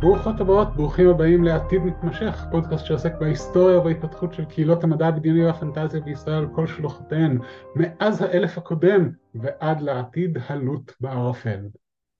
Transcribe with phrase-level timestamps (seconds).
[0.00, 6.00] ברוכות הבאות, ברוכים הבאים לעתיד מתמשך, פודקאסט שעוסק בהיסטוריה ובהתפתחות של קהילות המדע הבדיוני והפנטזיה
[6.00, 7.38] בישראל על כל שלוחותיהן,
[7.74, 11.60] מאז האלף הקודם ועד לעתיד הלוט בערפל.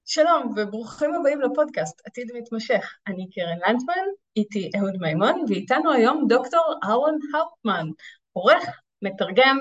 [0.05, 2.95] שלום וברוכים הבאים לפודקאסט עתיד מתמשך.
[3.07, 7.87] אני קרן לנדמן, איתי אהוד מימון, ואיתנו היום דוקטור אהרון האופמן,
[8.33, 9.59] עורך, מתרגם,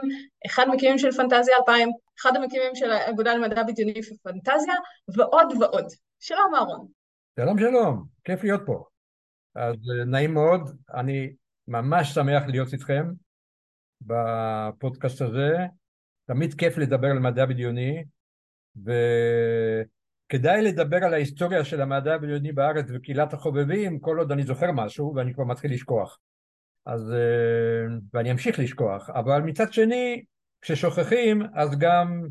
[0.47, 1.89] אחד המקימים של פנטזיה 2000,
[2.21, 4.73] אחד המקימים של האגודה למדע בדיוני ופנטזיה,
[5.17, 5.85] ועוד ועוד.
[6.19, 6.96] שלום אהרון.
[7.39, 8.83] שלום שלום, כיף להיות פה.
[9.55, 10.61] אז אה, נעים מאוד,
[10.93, 11.33] אני
[11.67, 13.05] ממש שמח להיות איתכם
[14.01, 15.57] בפודקאסט הזה.
[16.27, 18.03] תמיד כיף לדבר על מדע בדיוני,
[18.75, 25.13] וכדאי לדבר על ההיסטוריה של המדע הבדיוני בארץ וקהילת החובבים כל עוד אני זוכר משהו
[25.15, 26.19] ואני כבר מתחיל לשכוח.
[26.85, 30.23] אז, אה, ואני אמשיך לשכוח, אבל מצד שני,
[30.61, 32.27] כששוכחים אז גם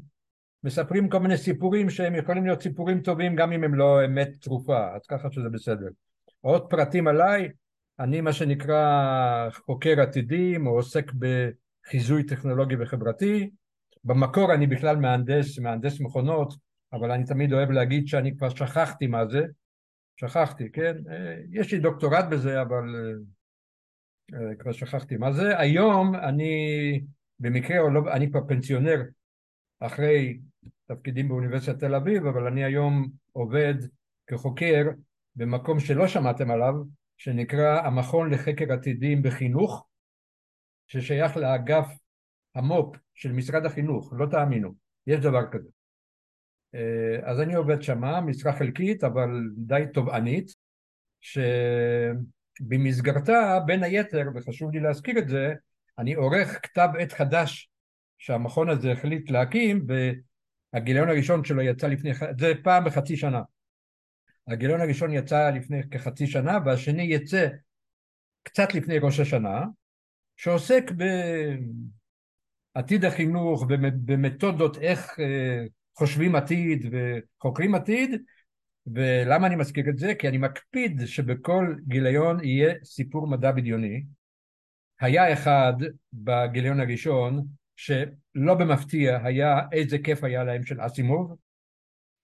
[0.67, 4.95] מספרים כל מיני סיפורים שהם יכולים להיות סיפורים טובים גם אם הם לא אמת תרופה,
[4.95, 5.89] אז ככה שזה בסדר.
[6.41, 7.49] עוד פרטים עליי,
[7.99, 13.51] אני מה שנקרא חוקר עתידים או עוסק בחיזוי טכנולוגי וחברתי,
[14.05, 16.55] במקור אני בכלל מהנדס, מהנדס מכונות,
[16.93, 19.43] אבל אני תמיד אוהב להגיד שאני כבר שכחתי מה זה,
[20.17, 20.97] שכחתי, כן?
[21.51, 22.85] יש לי דוקטורט בזה, אבל
[24.35, 25.59] אה, כבר שכחתי מה זה.
[25.59, 27.01] היום אני
[27.41, 29.03] במקרה, או לא, אני כבר פנסיונר
[29.81, 30.39] אחרי
[30.87, 33.75] תפקידים באוניברסיטת תל אביב, אבל אני היום עובד
[34.27, 34.85] כחוקר
[35.37, 36.75] במקום שלא שמעתם עליו,
[37.17, 39.87] שנקרא המכון לחקר עתידים בחינוך,
[40.87, 41.87] ששייך לאגף
[42.55, 44.75] המו"פ של משרד החינוך, לא תאמינו,
[45.07, 45.69] יש דבר כזה.
[46.75, 50.55] אה, אז אני עובד שמה, משרה חלקית אבל די תובענית,
[52.61, 55.55] שבמסגרתה בין היתר, וחשוב לי להזכיר את זה,
[55.99, 57.71] אני עורך כתב עת חדש
[58.19, 59.87] שהמכון הזה החליט להקים
[60.73, 63.43] והגיליון הראשון שלו יצא לפני, זה פעם בחצי שנה.
[64.49, 67.49] הגיליון הראשון יצא לפני כחצי שנה והשני יצא
[68.43, 69.65] קצת לפני ראש השנה
[70.37, 70.93] שעוסק
[72.75, 73.65] בעתיד החינוך,
[74.05, 78.11] במתודות איך אה, חושבים עתיד וחוקרים עתיד
[78.87, 80.15] ולמה אני מזכיר את זה?
[80.15, 84.05] כי אני מקפיד שבכל גיליון יהיה סיפור מדע בדיוני
[85.01, 85.73] היה אחד
[86.13, 91.37] בגיליון הראשון שלא במפתיע היה איזה כיף היה להם של אסימוב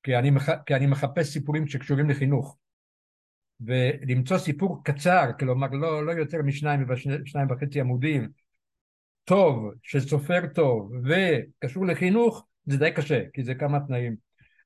[0.03, 0.49] כי אני, מח...
[0.67, 2.59] כי אני מחפש סיפורים שקשורים לחינוך.
[3.61, 8.29] ולמצוא סיפור קצר, כלומר לא, לא יותר משניים ושניים וחצי עמודים
[9.25, 14.17] טוב, של סופר טוב וקשור לחינוך זה די קשה כי זה כמה תנאים.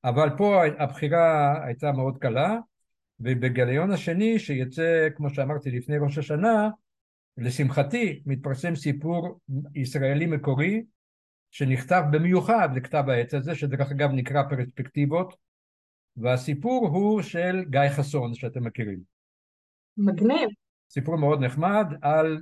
[0.03, 2.57] אבל פה הבחירה הייתה מאוד קלה
[3.19, 6.69] ובגיליון השני שיצא כמו שאמרתי לפני ראש השנה
[7.37, 9.39] לשמחתי מתפרסם סיפור
[9.75, 10.83] ישראלי מקורי
[11.51, 15.37] שנכתב במיוחד לכתב העת הזה, שדרך אגב נקרא פרספקטיבות,
[16.17, 18.99] והסיפור הוא של גיא חסון שאתם מכירים.
[19.97, 20.49] מגניב.
[20.89, 22.41] סיפור מאוד נחמד על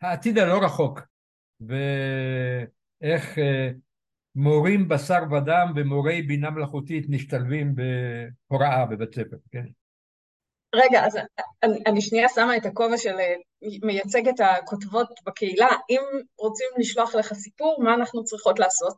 [0.00, 1.00] העתיד הלא רחוק
[1.60, 3.70] ואיך אה,
[4.34, 9.66] מורים בשר ודם ומורי בינה מלאכותית משתלבים בהוראה בבית ספר, כן?
[10.74, 11.18] רגע, אז
[11.62, 13.34] אני, אני שנייה שמה את הכובע של אה,
[13.82, 15.68] מייצג את הכותבות בקהילה.
[15.90, 16.00] אם
[16.38, 18.96] רוצים לשלוח לך סיפור, מה אנחנו צריכות לעשות?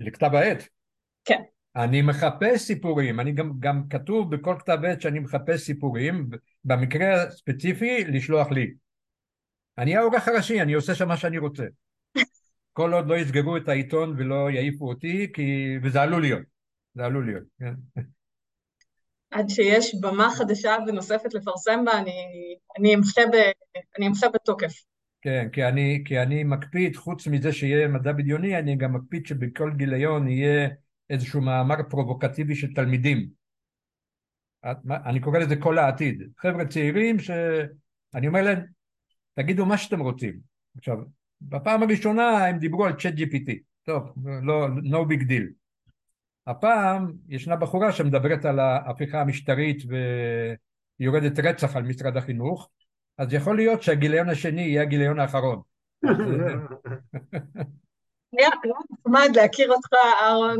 [0.00, 0.68] לכתב העת.
[1.24, 1.42] כן.
[1.76, 6.30] אני מחפש סיפורים, אני גם, גם כתוב בכל כתב עת שאני מחפש סיפורים,
[6.64, 8.74] במקרה הספציפי לשלוח לי.
[9.78, 11.64] אני העורך הראשי, אני עושה שם מה שאני רוצה.
[12.72, 15.76] כל עוד לא יסגרו את העיתון ולא יעיפו אותי, כי...
[15.82, 16.42] וזה עלול להיות.
[16.94, 18.02] זה עלול להיות, כן.
[19.34, 22.12] עד שיש במה חדשה ונוספת לפרסם בה, אני,
[22.78, 22.94] אני,
[24.06, 24.72] אמחה, בתוקף.
[25.22, 29.70] כן, כי אני, כי אני מקפיד, חוץ מזה שיהיה מדע בדיוני, אני גם מקפיד שבכל
[29.76, 30.68] גיליון יהיה
[31.10, 33.28] איזשהו מאמר פרובוקטיבי של תלמידים.
[34.90, 36.22] אני קורא לזה כל העתיד.
[36.38, 38.64] חבר'ה צעירים שאני אומר להם,
[39.34, 40.38] תגידו מה שאתם רוצים.
[40.76, 40.96] עכשיו,
[41.40, 43.52] בפעם הראשונה הם דיברו על צ'אט GPT.
[43.82, 44.12] טוב,
[44.42, 45.63] לא, no big deal.
[46.46, 49.82] הפעם ישנה בחורה שמדברת על ההפיכה המשטרית
[51.00, 52.70] ויורדת רצח על משרד החינוך,
[53.18, 55.60] אז יכול להיות שהגיליון השני יהיה הגיליון האחרון.
[58.38, 58.48] היה
[58.90, 59.88] נחמד להכיר אותך,
[60.22, 60.58] אהרון.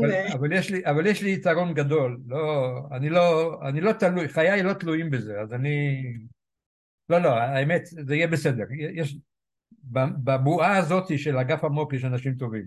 [0.85, 5.41] אבל יש לי יתרון גדול, לא, אני לא, אני לא תלוי, חיי לא תלויים בזה,
[5.41, 6.03] אז אני...
[7.09, 8.63] לא, לא, האמת, זה יהיה בסדר.
[8.93, 9.17] יש,
[10.23, 12.65] בבועה הזאת של אגף המו"פ יש אנשים טובים.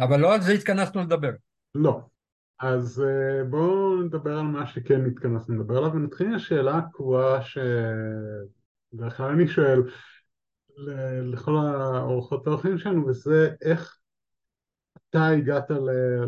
[0.00, 1.30] אבל לא על זה התכנסנו לדבר.
[1.74, 2.00] לא.
[2.58, 9.16] אז אה, בואו נדבר על מה שכן התכנסנו לדבר עליו, ונתחיל עם השאלה הקבועה שבדרך
[9.16, 9.82] כלל אני שואל
[11.22, 13.98] לכל האורחות האורחים שלנו, וזה איך
[15.10, 15.70] אתה הגעת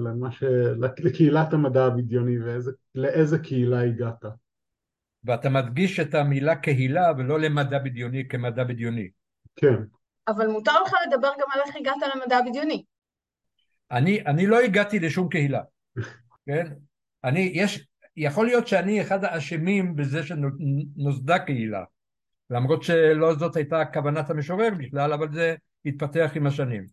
[0.04, 0.44] למה ש...
[0.98, 2.36] לקהילת המדע הבדיוני
[2.94, 4.24] ולאיזה קהילה הגעת?
[5.24, 9.08] ואתה מדגיש את המילה קהילה ולא למדע בדיוני כמדע בדיוני.
[9.56, 9.76] כן.
[10.28, 12.84] אבל מותר לך לדבר גם על איך הגעת למדע בדיוני.
[13.90, 15.60] אני, אני לא הגעתי לשום קהילה,
[16.46, 16.66] כן?
[17.24, 21.84] אני, יש, יכול להיות שאני אחד האשמים בזה שנוסדה קהילה,
[22.50, 25.54] למרות שלא זאת הייתה כוונת המשורר בכלל, אבל זה
[25.84, 26.86] התפתח עם השנים.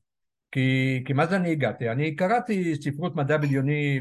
[0.52, 1.90] כי, כי מה זה אני הגעתי?
[1.90, 4.00] אני קראתי ספרות מדע בדיוני,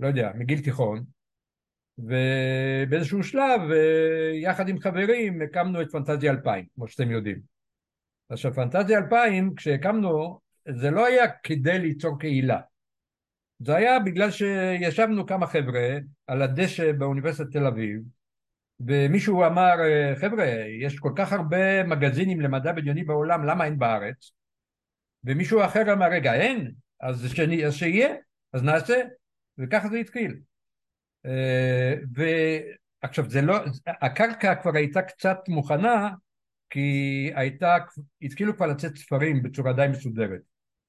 [0.00, 1.04] לא יודע, מגיל תיכון,
[1.98, 3.60] ובאיזשהו שלב,
[4.42, 7.40] יחד עם חברים, הקמנו את פנטזיה 2000, כמו שאתם יודעים.
[8.28, 12.60] עכשיו, פנטזיה 2000, כשהקמנו, זה לא היה כדי ליצור קהילה.
[13.58, 18.00] זה היה בגלל שישבנו כמה חבר'ה על הדשא באוניברסיטת תל אביב,
[18.80, 19.74] ומישהו אמר,
[20.20, 20.44] חבר'ה,
[20.80, 24.32] יש כל כך הרבה מגזינים למדע בדיוני בעולם, למה אין בארץ?
[25.24, 26.72] ומישהו אחר אמר, רגע, אין?
[27.00, 28.14] אז, שאני, אז שיהיה,
[28.52, 29.02] אז נעשה,
[29.58, 30.40] וככה זה התחיל.
[31.26, 31.94] אה,
[33.02, 33.56] ועכשיו, זה לא,
[33.86, 36.10] הקרקע כבר הייתה קצת מוכנה,
[36.70, 37.76] כי הייתה,
[38.22, 40.40] התחילו כבר לצאת ספרים בצורה די מסודרת.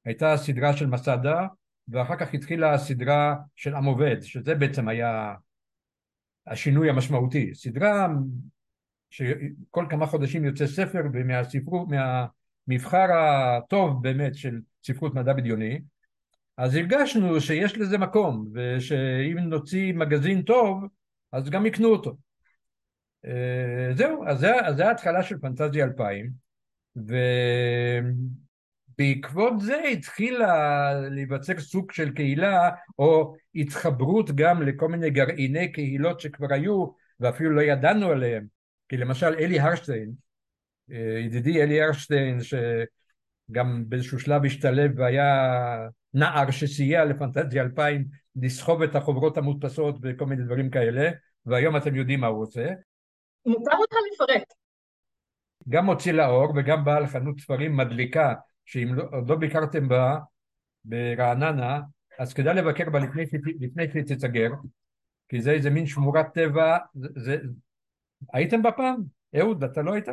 [0.05, 1.47] הייתה סדרה של מסדה,
[1.89, 5.34] ואחר כך התחילה הסדרה של עם עובד, שזה בעצם היה
[6.48, 7.56] השינוי המשמעותי.
[7.56, 8.07] סדרה
[9.10, 15.80] שכל כמה חודשים יוצא ספר ומהספרות, מהמבחר הטוב באמת של ספרות מדע בדיוני,
[16.57, 20.84] אז הרגשנו שיש לזה מקום, ושאם נוציא מגזין טוב,
[21.31, 22.18] אז גם יקנו אותו.
[23.25, 24.39] אה, זהו, אז
[24.75, 26.31] זה, ההתחלה של פנטזיה 2000,
[28.99, 36.53] ובעקבות זה התחילה להיווצר סוג של קהילה, או התחברות גם לכל מיני גרעיני קהילות שכבר
[36.53, 36.88] היו,
[37.19, 38.45] ואפילו לא ידענו עליהם.
[38.89, 40.11] כי למשל אלי הרשטיין,
[40.91, 45.25] אה, ידידי אלי הרשטיין, שגם באיזשהו שלב השתלב והיה
[46.13, 48.05] נער שסייע לפנטזיה 2000
[48.35, 51.09] לסחוב את החוברות המודפסות וכל מיני דברים כאלה,
[51.45, 52.67] והיום אתם יודעים מה הוא עושה.
[53.45, 54.53] מותר לך לפרט.
[55.69, 58.33] גם מוציא לאור וגם בעל חנות ספרים מדליקה,
[58.67, 60.19] שאם לא, עוד לא ביקרתם בה
[60.85, 61.81] ברעננה,
[62.19, 63.23] אז כדאי לבקר בה לפני,
[63.59, 64.17] לפני שהיא
[65.29, 67.37] כי זה איזה מין שמורת טבע, זה, זה...
[68.33, 69.03] הייתם בה פעם?
[69.39, 70.07] אהוד, אתה לא היית?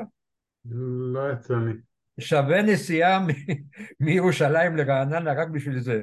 [0.64, 1.72] לא יצא לי.
[2.20, 3.26] שווה נסיעה
[4.00, 6.02] מירושלים לרעננה רק בשביל זה.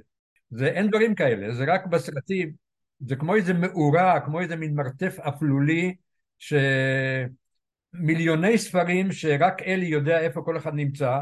[0.50, 2.54] זה אין דברים כאלה, זה רק בסרטים,
[3.00, 5.96] זה כמו איזה מאורה, כמו איזה מין מרתף אפלולי,
[7.94, 11.20] שמיליוני ספרים שרק אלי יודע איפה כל אחד נמצא,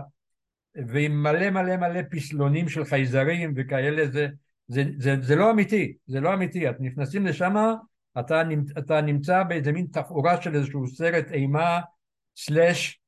[0.75, 4.27] ועם מלא מלא מלא פסלונים של חייזרים וכאלה, זה,
[4.68, 7.56] זה, זה, זה לא אמיתי, זה לא אמיתי, את נכנסים לשם,
[8.19, 8.42] אתה,
[8.77, 11.80] אתה נמצא באיזה מין תפאורה של איזשהו סרט אימה
[12.38, 13.00] סלאש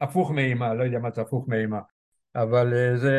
[0.00, 1.80] הפוך מאימה, לא יודע מה זה הפוך מאימה,
[2.34, 3.14] אבל אה, זה,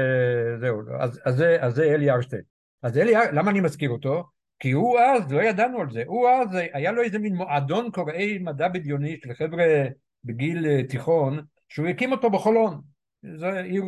[0.60, 2.42] זהו, אז, אז, זה, אז זה אלי ארשטיין.
[2.84, 4.24] אז אלי, למה אני מזכיר אותו?
[4.60, 8.38] כי הוא אז, לא ידענו על זה, הוא אז, היה לו איזה מין מועדון קוראי
[8.38, 9.66] מדע בדיוני של חבר'ה
[10.24, 12.82] בגיל אה, תיכון, שהוא הקים אותו בחולון.
[13.36, 13.84] זו עיר,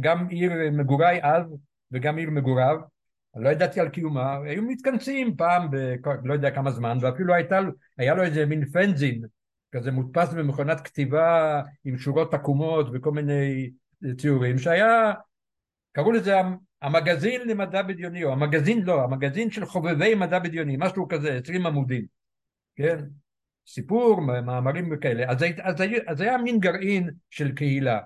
[0.00, 1.44] גם עיר מגוריי אז
[1.92, 2.76] וגם עיר מגוריו,
[3.36, 5.94] לא ידעתי על קיומה, היו מתכנסים פעם ב...
[6.24, 7.58] לא יודע כמה זמן, ואפילו הייתה,
[7.98, 9.22] היה לו איזה מין פנזין
[9.72, 13.70] כזה מודפס במכונת כתיבה עם שורות עקומות וכל מיני
[14.16, 15.12] ציורים שהיה,
[15.92, 16.34] קראו לזה
[16.82, 22.06] המגזין למדע בדיוני, או המגזין לא, המגזין של חובבי מדע בדיוני, משהו כזה, עשרים עמודים,
[22.76, 22.98] כן?
[23.66, 28.00] סיפור, מאמרים וכאלה, אז, אז, אז היה מין גרעין של קהילה,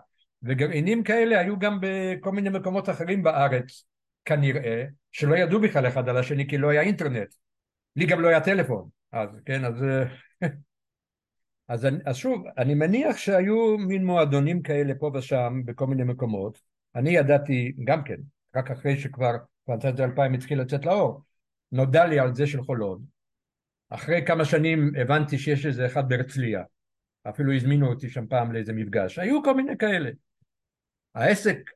[0.47, 3.85] וגרעינים כאלה היו גם בכל מיני מקומות אחרים בארץ,
[4.25, 7.35] כנראה, שלא ידעו בכלל אחד על השני כי לא היה אינטרנט,
[7.97, 9.75] לי גם לא היה טלפון, אז כן, אז
[11.69, 16.61] אז, אז שוב, אני מניח שהיו מין מועדונים כאלה פה ושם בכל מיני מקומות.
[16.95, 18.17] אני ידעתי גם כן,
[18.57, 19.37] רק אחרי שכבר
[19.67, 21.23] פנטזיה 2000 התחיל לצאת לאור,
[21.73, 23.03] נודע לי על זה של חולון.
[23.91, 26.62] אחרי כמה שנים הבנתי שיש איזה אחד בהרצליה.
[27.29, 29.19] אפילו הזמינו אותי שם פעם לאיזה מפגש.
[29.19, 30.11] היו כל מיני כאלה.
[31.16, 31.70] העסק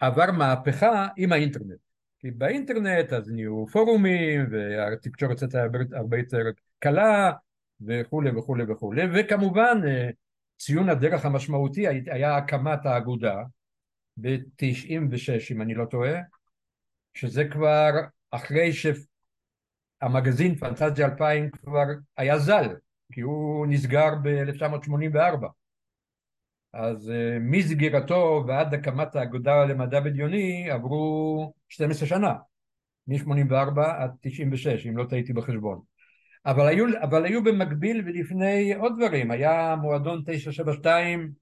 [0.00, 1.78] עבר מהפכה עם האינטרנט.
[2.18, 6.42] כי באינטרנט אז נהיו פורומים והתקשורת הייתה הרבה יותר
[6.78, 7.32] קלה
[7.80, 10.10] וכולי וכולי וכולי, וכמובן אה,
[10.58, 13.42] ציון הדרך המשמעותי היה הקמת האגודה
[14.16, 16.20] ב-96 אם אני לא טועה,
[17.14, 17.90] שזה כבר
[18.30, 18.70] אחרי
[20.02, 21.84] שהמגזין פנטזיה 2000 כבר
[22.16, 22.68] היה זל,
[23.12, 25.46] כי הוא נסגר ב-1984.
[26.72, 32.34] אז אה, מסגירתו ועד הקמת האגודה למדע בדיוני עברו 12 שנה,
[33.06, 35.80] מ-84 עד 96 אם לא טעיתי בחשבון.
[36.46, 41.32] אבל היו, אבל היו במקביל ולפני עוד דברים, היה מועדון 972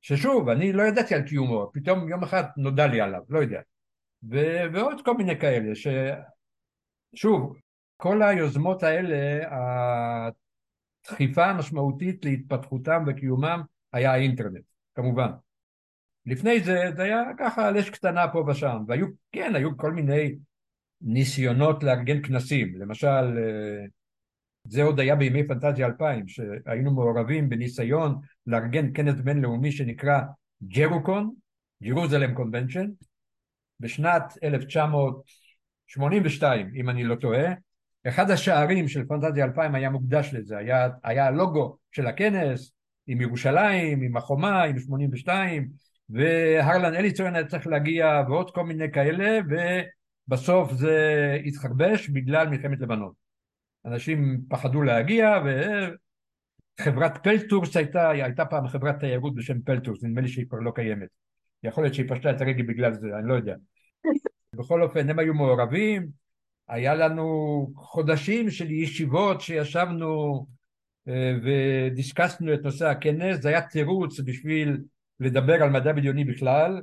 [0.00, 3.60] ששוב, אני לא ידעתי על קיומו, פתאום יום אחד נודע לי עליו, לא יודע.
[4.30, 5.72] ו- ועוד כל מיני כאלה,
[7.14, 7.56] ששוב,
[7.96, 9.48] כל היוזמות האלה,
[11.06, 15.30] דחיפה משמעותית להתפתחותם וקיומם היה האינטרנט, כמובן.
[16.26, 20.36] לפני זה זה היה ככה על אש קטנה פה ושם, והיו, כן, היו כל מיני
[21.00, 23.84] ניסיונות לארגן כנסים, למשל אה,
[24.64, 30.20] זה עוד היה בימי פנטזיה 2000, שהיינו מעורבים בניסיון לארגן כנס בינלאומי שנקרא
[30.62, 31.34] ג'רוקון,
[31.82, 32.86] ג'רוזלם קונבנשן,
[33.80, 37.52] בשנת 1982, אם אני לא טועה,
[38.08, 42.72] אחד השערים של פנטזיה 2000 היה מוקדש לזה, היה, היה הלוגו של הכנס
[43.10, 45.68] עם ירושלים, עם החומה, עם 82,
[46.10, 49.38] והרלן אליצון היה צריך להגיע ועוד כל מיני כאלה,
[50.28, 53.12] ובסוף זה התחרבש בגלל מלחמת לבנון.
[53.86, 55.42] אנשים פחדו להגיע,
[56.80, 61.08] וחברת פלטורס הייתה, הייתה פעם חברת תיירות בשם פלטורס, נדמה לי שהיא כבר לא קיימת.
[61.62, 63.54] יכול להיות שהיא פשטה את הרגל בגלל זה, אני לא יודע.
[64.56, 66.08] בכל אופן, הם היו מעורבים,
[66.68, 70.46] היה לנו חודשים של ישיבות שישבנו
[71.44, 74.78] ודיסקסנו את נושא הכנס, זה היה תירוץ בשביל
[75.20, 76.82] לדבר על מדע בדיוני בכלל.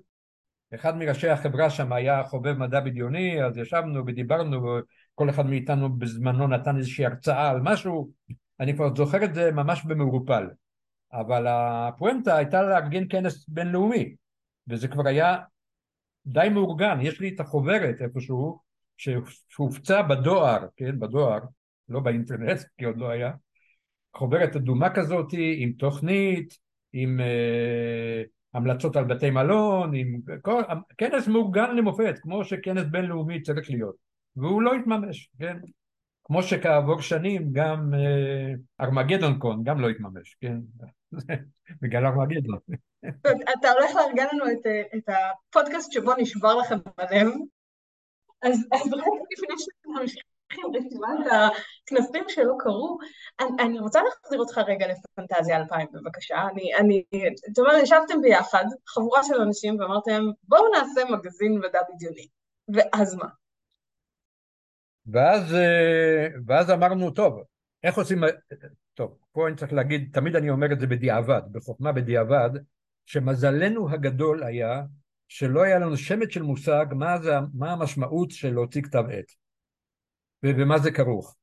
[0.76, 6.48] אחד מראשי החברה שם היה חובב מדע בדיוני, אז ישבנו ודיברנו, וכל אחד מאיתנו בזמנו
[6.48, 8.12] נתן איזושהי הרצאה על משהו,
[8.60, 10.48] אני כבר זוכר את זה ממש במעורפל.
[11.14, 14.16] אבל הפואנטה הייתה לארגן כנס בינלאומי,
[14.68, 15.38] וזה כבר היה
[16.26, 18.60] די מאורגן, יש לי את החוברת איפשהו,
[19.48, 21.40] שהופצה בדואר, כן, בדואר,
[21.90, 23.32] לא באינטרנט, כי עוד לא היה,
[24.18, 26.58] חוברת אדומה כזאת עם תוכנית,
[26.94, 30.62] עם אה, המלצות על בתי מלון, עם כל,
[30.98, 33.96] כנס מאורגן למופת, כמו שכנס בינלאומי צריך להיות,
[34.36, 35.58] והוא לא התממש, כן?
[36.24, 40.58] כמו שכעבור שנים גם אה, ארמגדון קון גם לא התממש, כן?
[41.82, 42.58] בגלל ארמגדון.
[43.60, 47.28] אתה הולך לארגן לנו את, אה, את הפודקאסט שבו נשבר לכם בלב,
[48.42, 52.98] אז, אז רק לפני שאנחנו ממשיכים רשימת הכנסים שלא קרו,
[53.40, 56.48] אני, אני רוצה להחזיר אותך רגע לפנטזיה 2000 בבקשה.
[56.52, 57.04] אני, אני,
[57.48, 62.28] זאת אומרת, ישבתם ביחד, חבורה של אנשים, ואמרתם, בואו נעשה מגזין מדע בדיוני.
[62.74, 63.28] ואז מה?
[65.06, 67.44] ואז, אה, ואז אמרנו, טוב,
[67.84, 68.22] איך עושים...
[68.94, 72.50] טוב, פה אני צריך להגיד, תמיד אני אומר את זה בדיעבד, בחוכמה בדיעבד,
[73.06, 74.84] שמזלנו הגדול היה
[75.28, 79.26] שלא היה לנו שמץ של מושג מה, זה, מה המשמעות של להוציא כתב עת
[80.44, 81.36] ובמה זה כרוך?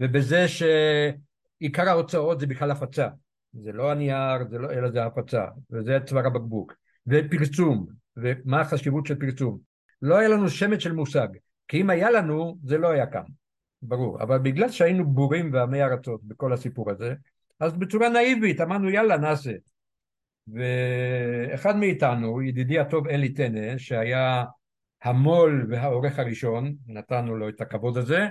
[0.00, 3.08] ובזה שעיקר ההוצאות זה בכלל הפצה.
[3.52, 6.74] זה לא הנייר זה לא, אלא זה הפצה וזה צוואר הבקבוק.
[7.06, 9.58] ופרסום ומה החשיבות של פרסום?
[10.02, 11.28] לא היה לנו שמץ של מושג
[11.68, 13.22] כי אם היה לנו זה לא היה כאן
[13.82, 14.22] ברור.
[14.22, 17.14] אבל בגלל שהיינו בורים ועמי ארצות בכל הסיפור הזה
[17.60, 19.52] אז בצורה נאיבית אמרנו יאללה נעשה.
[20.52, 24.44] ואחד מאיתנו, ידידי הטוב אלי טנא, שהיה
[25.02, 28.28] המו"ל והעורך הראשון, נתנו לו את הכבוד הזה,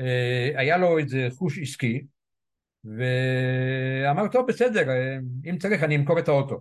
[0.00, 2.06] אה, היה לו איזה חוש עסקי,
[2.84, 5.16] ואמר, טוב, בסדר, אה,
[5.50, 6.60] אם צריך אני אמכור את האוטו.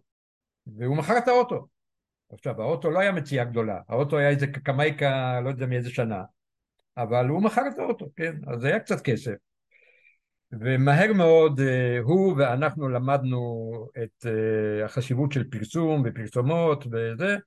[0.78, 1.68] והוא מכר את האוטו.
[2.34, 6.24] עכשיו, האוטו לא היה מציאה גדולה, האוטו היה איזה קקמייקה, לא יודע מאיזה שנה,
[6.98, 9.34] אבל הוא מכר את האוטו, כן, אז היה קצת כסף.
[10.52, 13.72] ומהר מאוד אה, הוא ואנחנו למדנו
[14.04, 14.26] את
[14.86, 17.38] החשיבות של פרסום ופרסומות וזה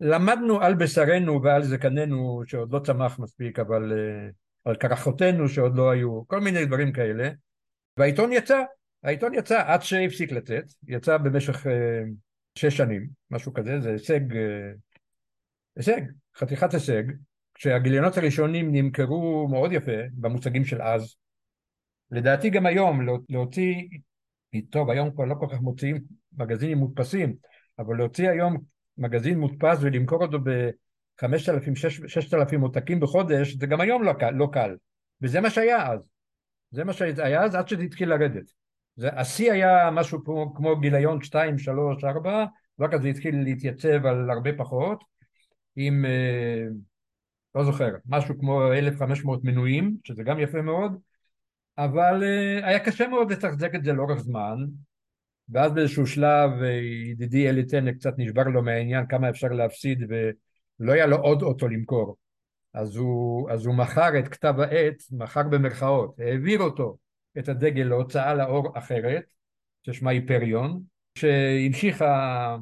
[0.00, 4.28] למדנו על בשרנו ועל זקננו שעוד לא צמח מספיק אבל אה,
[4.64, 7.30] על קרחותינו שעוד לא היו כל מיני דברים כאלה.
[7.96, 8.62] והעיתון יצא
[9.02, 11.66] העיתון יצא עד שהפסיק לצאת יצא במשך
[12.58, 14.20] שש שנים משהו כזה זה הישג
[15.76, 16.00] הישג
[16.36, 17.02] חתיכת הישג
[17.54, 21.14] כשהגיליונות הראשונים נמכרו מאוד יפה במושגים של אז.
[22.10, 23.74] לדעתי גם היום להוציא,
[24.70, 26.00] טוב היום כבר לא כל כך מוציאים
[26.32, 27.36] מגזינים מודפסים,
[27.78, 28.56] אבל להוציא היום
[28.98, 34.76] מגזין מודפס ולמכור אותו ב-5,000-6,000 עותקים בחודש זה גם היום לא קל, לא קל.
[35.22, 36.00] וזה מה שהיה אז.
[36.70, 38.52] זה מה שהיה אז עד שזה התחיל לרדת.
[38.96, 42.44] זה, השיא היה משהו כמו, כמו גיליון 2, 3, 4
[42.80, 45.04] רק אז זה התחיל להתייצב על הרבה פחות
[45.76, 46.64] עם אה,
[47.54, 50.98] לא זוכר משהו כמו 1,500 מנויים שזה גם יפה מאוד
[51.78, 54.56] אבל uh, היה קשה מאוד לתחזק את זה לאורך זמן
[55.48, 56.64] ואז באיזשהו שלב uh,
[57.10, 61.68] ידידי אלי טנא קצת נשבר לו מהעניין כמה אפשר להפסיד ולא היה לו עוד אוטו
[61.68, 62.16] למכור.
[62.74, 66.96] אז הוא, אז הוא מכר את כתב העת, מכר במרכאות, העביר אותו
[67.38, 69.24] את הדגל להוצאה לאור אחרת
[69.82, 70.82] ששמה היפריון
[71.18, 72.56] שהמשיכה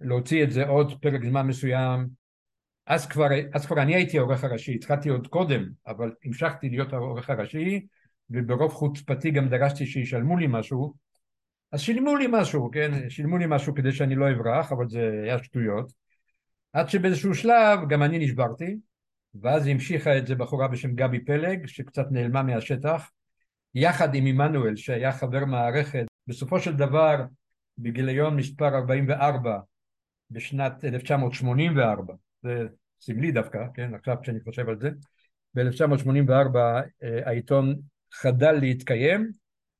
[0.00, 2.08] להוציא את זה עוד פרק זמן מסוים.
[2.86, 7.30] אז כבר, אז כבר אני הייתי העורך הראשי, התחלתי עוד קודם אבל המשכתי להיות העורך
[7.30, 7.86] הראשי
[8.30, 10.94] וברוב חוצפתי גם דרשתי שישלמו לי משהו,
[11.76, 13.10] אז שילמו לי משהו, כן?
[13.10, 15.92] שילמו לי משהו כדי שאני לא אברח, אבל זה היה שטויות.
[16.72, 18.76] עד שבאיזשהו שלב גם אני נשברתי,
[19.42, 23.10] ואז המשיכה את זה בחורה בשם גבי פלג, שקצת נעלמה מהשטח.
[23.74, 27.24] יחד עם עמנואל שהיה חבר מערכת, בסופו של דבר
[27.78, 29.58] בגיליון מספר 44
[30.30, 32.66] בשנת 1984, זה
[33.00, 34.90] סמלי דווקא, כן, עכשיו כשאני חושב על זה,
[35.54, 36.58] ב-1984
[37.26, 37.74] העיתון
[38.12, 39.30] חדל להתקיים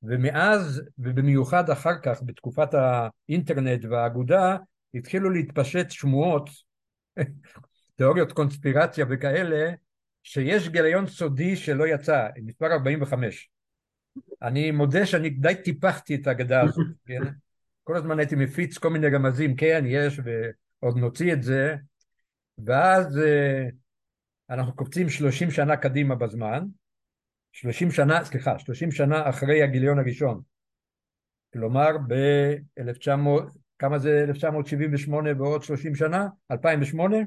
[0.07, 4.57] ומאז ובמיוחד אחר כך בתקופת האינטרנט והאגודה
[4.93, 6.49] התחילו להתפשט שמועות,
[7.95, 9.71] תיאוריות קונספירציה וכאלה
[10.23, 13.49] שיש גיליון סודי שלא יצא, מספר 45.
[14.41, 17.21] אני מודה שאני די טיפחתי את האגדה הזאת, כן?
[17.83, 21.75] כל הזמן הייתי מפיץ כל מיני רמזים, כן, יש, ועוד נוציא את זה,
[22.65, 23.67] ואז אה,
[24.49, 26.65] אנחנו קופצים 30 שנה קדימה בזמן,
[27.61, 30.41] 30 שנה, סליחה, 30 שנה אחרי הגיליון הראשון.
[31.53, 36.27] כלומר, ב-1900, כמה זה 1978 ועוד 30 שנה?
[36.51, 37.17] 2008?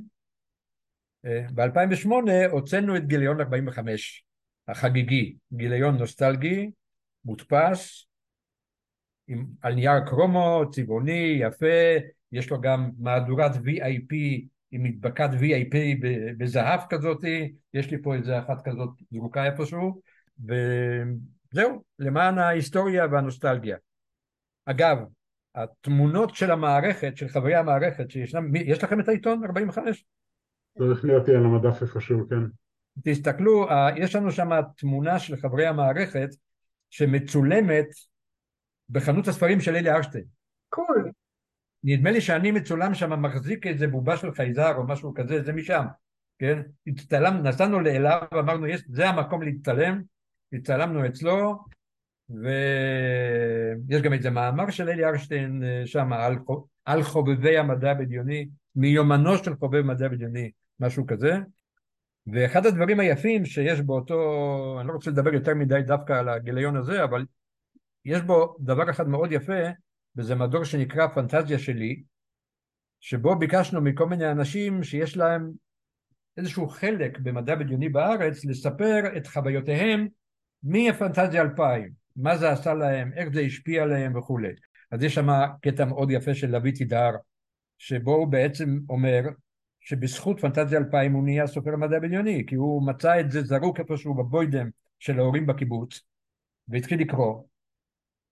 [1.25, 2.11] אה, ב-2008
[2.51, 4.25] הוצאנו את גיליון 45
[4.69, 6.71] החגיגי, גיליון נוסטלגי,
[7.25, 8.07] מודפס,
[9.29, 11.97] עם, על נייר קרומו, צבעוני, יפה,
[12.33, 14.15] יש לו גם מהדורת VIP
[14.71, 15.77] עם מדבקת VIP
[16.39, 17.25] בזהב כזאת,
[17.75, 20.01] יש לי פה איזה אחת כזאת זרוקה איפשהו,
[20.45, 23.77] וזהו, למען ההיסטוריה והנוסטלגיה.
[24.67, 24.99] אגב,
[25.55, 30.05] התמונות של המערכת, של חברי המערכת שישנם, יש לכם את העיתון 45?
[30.79, 32.37] צריך להיות על המדף איפשהו, כן.
[33.05, 33.67] תסתכלו,
[33.97, 36.29] יש לנו שם תמונה של חברי המערכת
[36.91, 37.87] שמצולמת
[38.91, 40.25] בחנות הספרים של אלי ארשטיין.
[40.69, 40.87] קול.
[41.07, 41.13] Cool.
[41.85, 45.85] נדמה לי שאני מצולם שם מחזיק איזה בובה של חייזר או משהו כזה, זה משם,
[46.39, 46.63] כן?
[46.87, 50.03] הצטלם, נסענו לאליו ואמרנו, זה המקום להצטלם,
[50.53, 51.59] הצטלמנו אצלו,
[52.31, 56.37] ויש גם איזה מאמר של אלי ארשטיין אה, שם על,
[56.85, 61.39] על חובבי המדע הבדיוני, מיומנו של חובב מדע בדיוני, משהו כזה.
[62.27, 64.17] ואחד הדברים היפים שיש באותו,
[64.81, 67.27] אני לא רוצה לדבר יותר מדי דווקא על הגיליון הזה, אבל
[68.05, 69.63] יש בו דבר אחד מאוד יפה,
[70.17, 72.03] וזה מדור שנקרא פנטזיה שלי,
[73.01, 75.51] שבו ביקשנו מכל מיני אנשים שיש להם
[76.37, 80.09] איזשהו חלק במדע בדיוני בארץ לספר את חוויותיהם
[80.63, 84.53] מהפנטזיה 2000, מה זה עשה להם, איך זה השפיע עליהם וכולי.
[84.91, 85.29] אז יש שם
[85.63, 87.11] קטע מאוד יפה של לביא תידר,
[87.79, 89.21] שבו הוא בעצם אומר
[89.81, 94.15] שבזכות פנטזיה 2000 הוא נהיה סופר מדע בדיוני, כי הוא מצא את זה זרוק איפשהו
[94.15, 94.69] בבוידם
[94.99, 96.01] של ההורים בקיבוץ,
[96.69, 97.43] והתחיל לקרוא,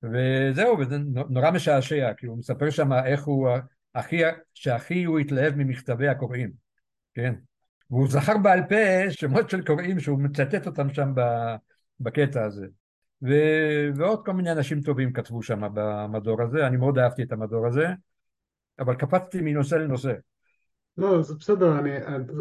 [0.03, 0.99] וזהו, וזה
[1.31, 3.49] נורא משעשע, כי הוא מספר שם איך הוא,
[3.95, 4.21] הכי,
[4.55, 6.53] שהכי הוא התלהב ממכתבי הקוראים,
[7.15, 7.35] כן?
[7.91, 11.13] והוא זכר בעל פה שמות של קוראים שהוא מצטט אותם שם
[12.01, 12.67] בקטע הזה.
[13.23, 13.33] ו...
[13.97, 17.87] ועוד כל מיני אנשים טובים כתבו שם במדור הזה, אני מאוד אהבתי את המדור הזה,
[18.79, 20.13] אבל קפצתי מנושא לנושא.
[20.99, 21.91] לא, זה בסדר, אני,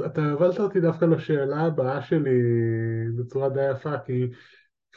[0.05, 2.39] אתה הובלת אותי דווקא לשאלה הבאה שלי
[3.17, 4.27] בצורה די יפה, כי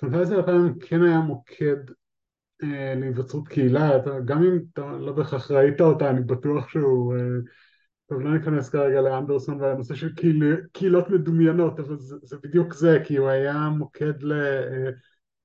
[0.00, 1.76] פנטזיה לפעמים כן היה מוקד
[2.62, 7.14] אה, להיווצרות קהילה, אתה, גם אם אתה לא בהכרח ראית אותה, אני בטוח שהוא...
[7.16, 7.20] אה,
[8.10, 12.98] טוב, לא ניכנס כרגע לאנדרסון והנושא של קהיל, קהילות מדומיינות, אבל זה, זה בדיוק זה,
[13.04, 14.90] כי הוא היה מוקד ל, אה,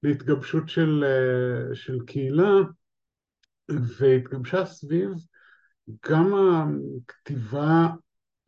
[0.04, 2.54] להתגבשות של, אה, של קהילה,
[3.70, 5.10] והתגבשה סביב
[6.10, 6.34] גם
[7.06, 7.88] הכתיבה,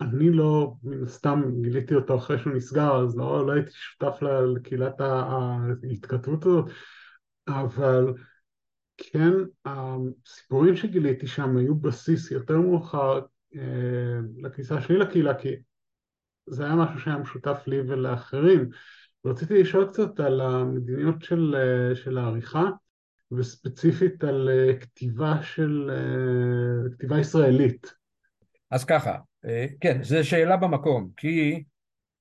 [0.01, 4.17] אני לא, מן הסתם גיליתי אותו אחרי שהוא נסגר, אז לא, לא הייתי שותף
[4.55, 6.65] לקהילת ההתכתבות הזאת,
[7.47, 8.13] אבל
[8.97, 9.33] כן,
[9.65, 13.19] הסיפורים שגיליתי שם היו בסיס יותר מאוחר
[14.37, 15.49] לכניסה שלי לקהילה, כי
[16.47, 18.69] זה היה משהו שהיה משותף לי ולאחרים.
[19.25, 22.63] רציתי לשאול קצת על המדיניות של, אה, של העריכה,
[23.31, 25.91] וספציפית על אה, כתיבה של,
[26.91, 27.93] כתיבה ישראלית.
[28.71, 29.17] אז ככה,
[29.81, 31.63] כן, זו שאלה במקום, כי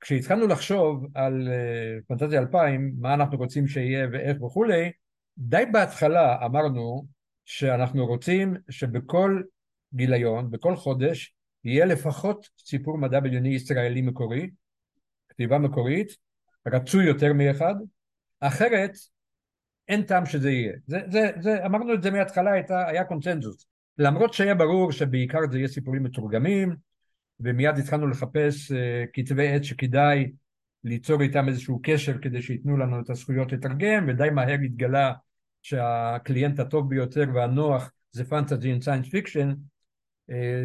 [0.00, 1.48] כשהתחלנו לחשוב על
[2.08, 4.92] פנטזיה 2000, מה אנחנו רוצים שיהיה ואיך וכולי,
[5.38, 7.06] די בהתחלה אמרנו
[7.44, 9.42] שאנחנו רוצים שבכל
[9.94, 14.50] גיליון, בכל חודש, יהיה לפחות סיפור מדע בדיוני ישראלי מקורי,
[15.28, 16.16] כתיבה מקורית,
[16.66, 17.74] רצוי יותר מאחד,
[18.40, 18.90] אחרת
[19.88, 20.72] אין טעם שזה יהיה.
[20.86, 23.66] זה, זה, זה, אמרנו את זה מההתחלה, הייתה, היה קונצנזוס.
[23.98, 26.76] למרות שהיה ברור שבעיקר זה יהיה סיפורים מתורגמים,
[27.40, 28.74] ומיד התחלנו לחפש uh,
[29.12, 30.32] כתבי עת שכדאי
[30.84, 35.12] ליצור איתם איזשהו קשר כדי שייתנו לנו את הזכויות לתרגם, ודי מהר התגלה
[35.62, 39.54] שה client הטוב ביותר והנוח זה Fantasy and Science Fiction,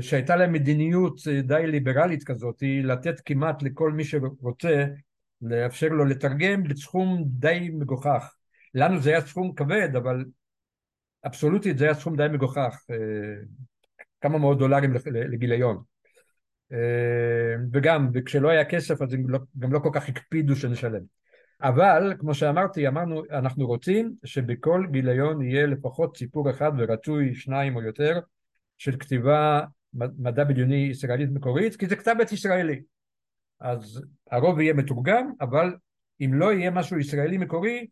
[0.01, 4.85] שהייתה להם מדיניות אה, די ליברלית כזאת, לתת כמעט לכל מי שרוצה,
[5.41, 8.33] לאפשר לו לתרגם בסכום די מגוחך.
[8.75, 10.25] לנו זה היה סכום כבד, אבל
[11.25, 12.95] אבסולוטית זה היה סכום די מגוחך, אה,
[14.21, 15.83] כמה מאות דולרים לגיליון.
[16.71, 21.01] אה, וגם, וכשלא היה כסף אז גם לא, גם לא כל כך הקפידו שנשלם.
[21.61, 27.81] אבל כמו שאמרתי, אמרנו, אנחנו רוצים שבכל גיליון יהיה לפחות סיפור אחד ורצוי שניים או
[27.81, 28.19] יותר
[28.81, 29.61] של כתיבה
[29.93, 32.81] מדע בדיוני ישראלית מקורית, כי זה כתב עת ישראלי.
[33.59, 35.75] אז הרוב יהיה מתורגם, אבל
[36.21, 37.87] אם לא יהיה משהו ישראלי מקורי,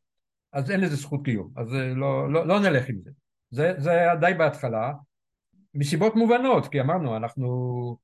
[0.54, 1.52] אז אין לזה זכות קיום.
[1.56, 3.12] אז לא, לא, לא נלך עם זה.
[3.50, 3.74] זה.
[3.78, 4.94] זה היה די בהתחלה,
[5.74, 7.98] מסיבות מובנות, כי אמרנו, אנחנו...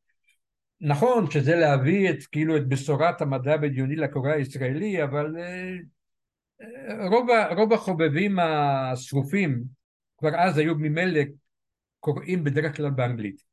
[0.81, 5.75] נכון שזה להביא את, כאילו, את בשורת המדע הבדיוני לקורא הישראלי, אבל אה,
[7.07, 9.63] רוב, רוב החובבים השרופים
[10.17, 11.21] כבר אז היו ממילא
[12.05, 13.43] קוראים בדרך כלל באנגלית.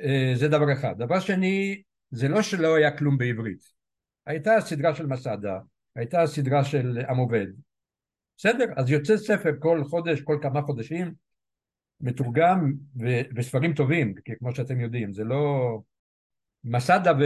[0.00, 0.94] אה, זה דבר אחד.
[0.98, 3.62] דבר שני, זה לא שלא היה כלום בעברית.
[4.26, 5.58] הייתה סדרה של מסעדה,
[5.96, 7.46] הייתה סדרה של עם עובד.
[8.36, 11.14] בסדר, אז יוצא ספר כל חודש, כל כמה חודשים,
[12.00, 15.80] מתורגם ו- וספרים טובים, כי כמו שאתם יודעים, זה לא...
[16.64, 17.22] מסעדה, ו...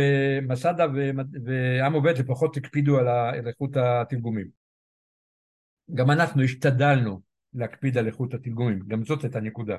[0.49, 1.11] מסעדה ו...
[1.45, 4.49] ועם עובד לפחות הקפידו על איכות התרגומים.
[5.95, 7.21] גם אנחנו השתדלנו
[7.55, 9.77] להקפיד על איכות התרגומים, גם זאת הייתה נקודה.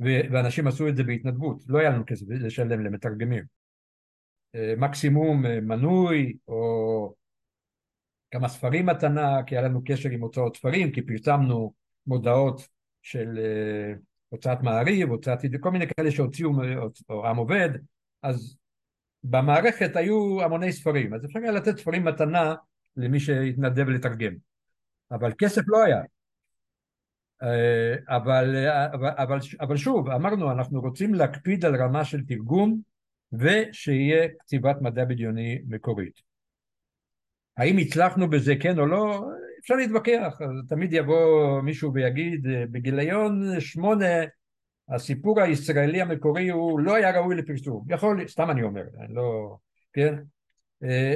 [0.00, 3.44] ואנשים עשו את זה בהתנדבות, לא היה לנו כסף לשלם למתרגמים.
[4.54, 7.14] אה, מקסימום אה, מנוי או
[8.30, 11.72] כמה ספרים מתנה, כי היה לנו קשר עם הוצאות ספרים, כי פרסמנו
[12.06, 12.68] מודעות
[13.02, 13.94] של אה,
[14.28, 16.50] הוצאת מעריב, הוצאת כל מיני כאלה שהוציאו,
[17.08, 17.68] או עם עובד,
[18.22, 18.56] אז
[19.24, 22.54] במערכת היו המוני ספרים, אז אפשר היה לתת ספרים מתנה
[22.96, 24.32] למי שהתנדב לתרגם,
[25.10, 26.02] אבל כסף לא היה.
[28.08, 32.80] אבל, אבל, אבל, אבל שוב, אמרנו, אנחנו רוצים להקפיד על רמה של תרגום
[33.32, 36.20] ושיהיה כתיבת מדע בדיוני מקורית.
[37.56, 39.28] האם הצלחנו בזה כן או לא?
[39.60, 44.06] אפשר להתווכח, תמיד יבוא מישהו ויגיד בגיליון שמונה
[44.88, 49.56] הסיפור הישראלי המקורי הוא לא היה ראוי לפרסום, יכול, סתם אני אומר, אני לא,
[49.92, 50.14] כן?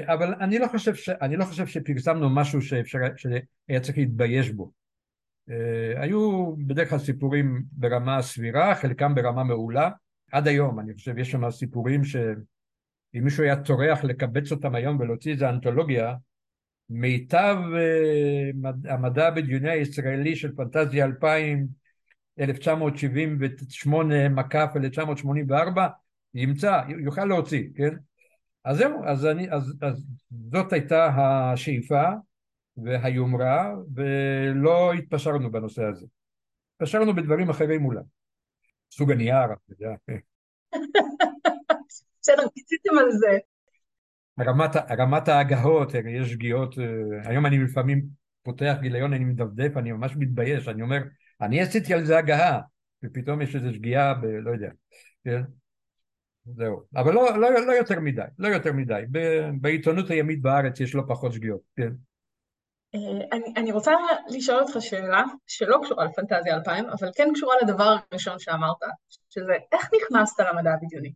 [0.07, 4.82] אבל אני לא חושב, ש, אני לא חושב שפרסמנו משהו שאפשר, שהיה צריך להתבייש בו.
[5.97, 9.91] היו בדרך כלל סיפורים ברמה סבירה, חלקם ברמה מעולה,
[10.33, 15.33] עד היום אני חושב יש שם סיפורים שאם מישהו היה טורח לקבץ אותם היום ולהוציא
[15.33, 16.15] איזה אנתולוגיה
[16.91, 21.67] מיטב uh, המדע הבדיוני הישראלי של פנטזיה 2000
[22.41, 25.89] 1978 מקף 1984
[26.35, 27.95] ימצא, יוכל להוציא, כן?
[28.65, 30.07] אז זהו, אז, אני, אז, אז
[30.53, 32.03] זאת הייתה השאיפה
[32.77, 36.07] והיומרה ולא התפשרנו בנושא הזה.
[36.75, 38.01] התפשרנו בדברים אחרים אולי.
[38.93, 39.95] סוג הנייר, אתה יודע.
[42.21, 43.39] בסדר, פיציתם על זה.
[44.41, 48.03] רמת, רמת ההגהות, יש שגיאות, אה, היום אני לפעמים
[48.43, 50.99] פותח גיליון, אני מדפדף, אני ממש מתבייש, אני אומר,
[51.41, 52.61] אני עשיתי על זה הגהה,
[53.05, 54.25] ופתאום יש איזו שגיאה ב...
[54.25, 54.71] לא יודע,
[55.25, 55.43] כן?
[56.45, 56.83] זהו.
[56.97, 59.03] אבל לא, לא, לא יותר מדי, לא יותר מדי.
[59.11, 59.19] ב,
[59.61, 61.93] בעיתונות הימית בארץ יש לא פחות שגיאות, כן.
[62.95, 63.93] אה, אני, אני רוצה
[64.29, 68.77] לשאול אותך שאלה שלא קשורה לפנטזיה 2000, אבל כן קשורה לדבר הראשון שאמרת,
[69.31, 71.13] שזה איך נכנסת למדע הבדיוני?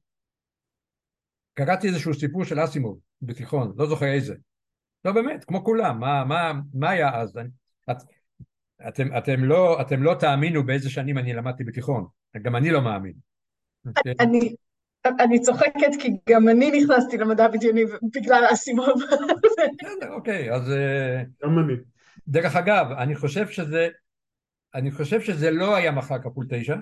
[1.54, 4.34] קראתי איזשהו סיפור של אסימוב בתיכון, לא זוכר איזה.
[5.04, 7.38] לא באמת, כמו כולם, מה, מה, מה היה אז?
[7.90, 7.96] את,
[8.88, 12.06] אתם, אתם, לא, אתם לא תאמינו באיזה שנים אני למדתי בתיכון,
[12.42, 13.12] גם אני לא מאמין.
[14.20, 14.56] אני,
[15.20, 18.94] אני צוחקת כי גם אני נכנסתי למדע הבדיוני בגלל האסימוב.
[19.82, 20.70] בסדר, אוקיי, אז...
[20.70, 21.74] אה, גם אני.
[22.28, 23.88] דרך אגב, אני חושב שזה,
[24.74, 26.76] אני חושב שזה לא היה מחר כפול תשע,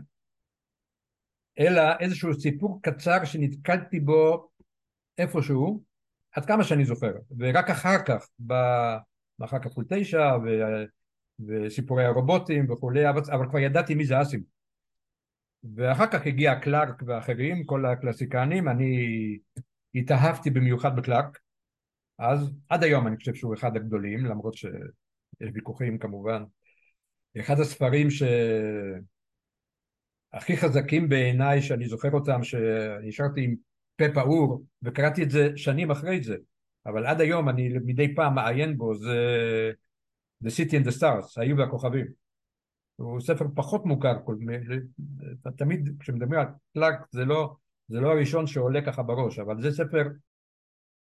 [1.59, 4.49] אלא איזשהו סיפור קצר שנתקלתי בו
[5.19, 5.83] איפשהו,
[6.33, 10.37] עד כמה שאני זוכר, ורק אחר כך, במחר כפול תשע,
[11.47, 14.54] וסיפורי הרובוטים וכולי, אבל כבר ידעתי מי זה אסים.
[15.77, 19.39] ואחר כך הגיע קלארק ואחרים, כל הקלאסיקנים, אני
[19.95, 21.39] התאהבתי במיוחד בקלארק,
[22.19, 26.43] אז עד היום אני חושב שהוא אחד הגדולים, למרות שיש ויכוחים כמובן.
[27.41, 28.09] אחד הספרים
[30.35, 33.55] שהכי חזקים בעיניי, שאני זוכר אותם, שנשארתי עם
[33.97, 36.37] פה פעור, וקראתי את זה שנים אחרי זה,
[36.87, 39.17] אבל עד היום אני מדי פעם מעיין בו, זה
[40.45, 42.24] The City and the Stars, האי והכוכבים.
[42.97, 44.15] הוא ספר פחות מוכר,
[45.57, 47.57] תמיד כשמדברים על קלארק זה לא,
[47.89, 50.03] זה לא הראשון שעולה ככה בראש, אבל זה ספר,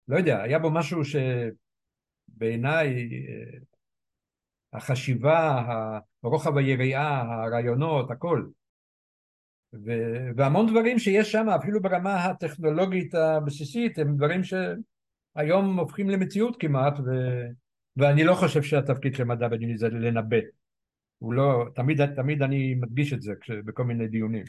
[0.09, 1.01] לא יודע, היה בו משהו
[2.35, 2.89] שבעיניי
[3.29, 3.59] אה,
[4.73, 5.63] החשיבה,
[6.23, 8.47] רוחב היריעה, הרעיונות, הכל.
[9.75, 16.99] ו- והמון דברים שיש שם, אפילו ברמה הטכנולוגית הבסיסית, הם דברים שהיום הופכים למציאות כמעט,
[16.99, 17.49] ו-
[17.97, 20.37] ואני לא חושב שהתפקיד של מדע בדיוני זה לנבא.
[21.23, 23.33] הוא לא, תמיד, תמיד אני מדגיש את זה
[23.65, 24.45] בכל מיני דיונים.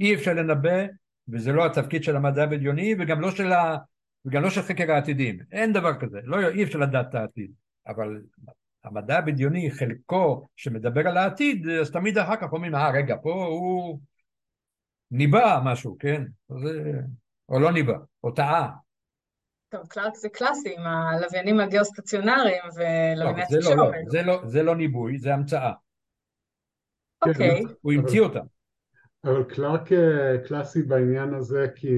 [0.00, 0.86] אי אפשר לנבא,
[1.28, 3.76] וזה לא התפקיד של המדע הבדיוני, וגם לא של, ה,
[4.24, 5.38] וגם לא של חקר העתידים.
[5.52, 7.50] אין דבר כזה, לא, אי אפשר לדעת את העתיד.
[7.86, 8.22] אבל
[8.84, 13.98] המדע הבדיוני, חלקו שמדבר על העתיד, אז תמיד אחר כך אומרים, אה רגע, פה הוא
[15.10, 16.22] ניבא משהו, כן?
[16.48, 16.92] זה...
[17.48, 18.70] או לא ניבא, או טעה.
[19.68, 24.62] טוב, קלארק זה קלאסי עם הלוויינים הגיאוסטציונריים ולווייני לא, זה, לא, לא, זה, לא, זה
[24.62, 25.72] לא ניבוי, זה המצאה.
[27.22, 27.62] אוקיי.
[27.80, 28.40] הוא המציא אותה.
[29.24, 31.88] אבל קלארק אה, קלאסי בעניין הזה כי...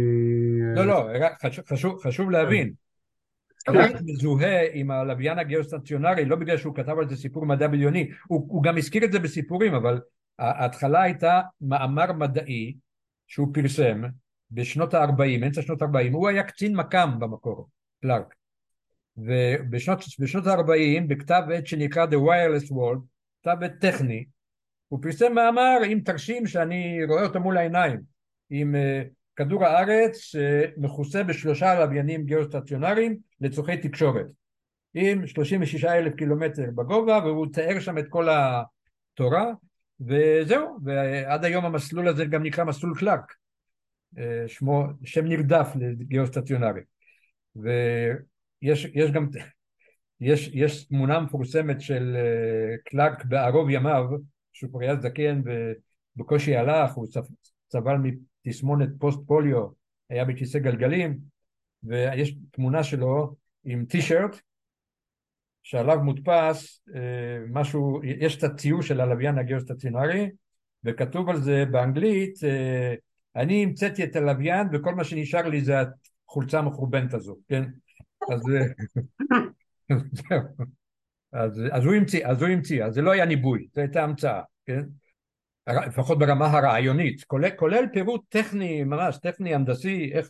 [0.76, 1.08] לא, לא,
[2.02, 2.72] חשוב, להבין.
[3.64, 4.02] קלארק okay.
[4.04, 8.62] מזוהה עם הלוויין הגיאוסטציונרי לא בגלל שהוא כתב על זה סיפור מדע בדיוני, הוא, הוא
[8.62, 10.00] גם הזכיר את זה בסיפורים, אבל
[10.38, 12.76] ההתחלה הייתה מאמר מדעי
[13.26, 14.02] שהוא פרסם
[14.50, 17.68] בשנות ה-40, אמצע שנות ה-40, הוא היה קצין מקא"ם במקור,
[18.02, 18.34] קלארק.
[19.16, 23.00] ובשנות ה-40, בכתב עת שנקרא The Wireless World,
[23.42, 24.24] כתב עת טכני,
[24.88, 28.00] הוא פרסם מאמר עם תרשים שאני רואה אותו מול העיניים,
[28.50, 30.34] עם uh, כדור הארץ
[30.76, 34.26] מכוסה בשלושה לוויינים גיאוסטציונריים לצורכי תקשורת,
[34.94, 39.52] עם 36 אלף קילומטר בגובה, והוא תיאר שם את כל התורה,
[40.00, 43.34] וזהו, ועד היום המסלול הזה גם נקרא מסלול קלארק.
[44.18, 46.80] אה, שמו, שם נרדף לגיאוסטציונרי.
[47.56, 49.28] ויש יש גם,
[50.20, 54.04] יש, יש תמונה מפורסמת של אה, קלארק בערוב ימיו,
[54.58, 55.42] שהוא כבר היה זקן
[56.16, 57.06] ובקושי הלך, הוא
[57.72, 57.96] סבל
[58.44, 59.66] מתסמונת פוסט פוליו,
[60.10, 61.18] היה בכיסא גלגלים,
[61.82, 64.40] ויש תמונה שלו עם טי-שירט
[65.62, 70.30] שעליו מודפס אה, משהו, יש את הציור של הלוויין הגיאוסטציונרי
[70.84, 72.34] וכתוב על זה באנגלית
[73.36, 75.74] אני המצאתי את הלוויין וכל מה שנשאר לי זה
[76.28, 77.64] החולצה המחורבנת הזו, כן?
[78.32, 78.42] אז,
[81.32, 84.42] אז, אז הוא המציא, אז הוא המציא, אז זה לא היה ניבוי, זו הייתה המצאה,
[84.66, 84.82] כן?
[85.86, 90.28] לפחות ברמה הרעיונית, כולל, כולל פירוט טכני, ממש טכני, הנדסי, איך,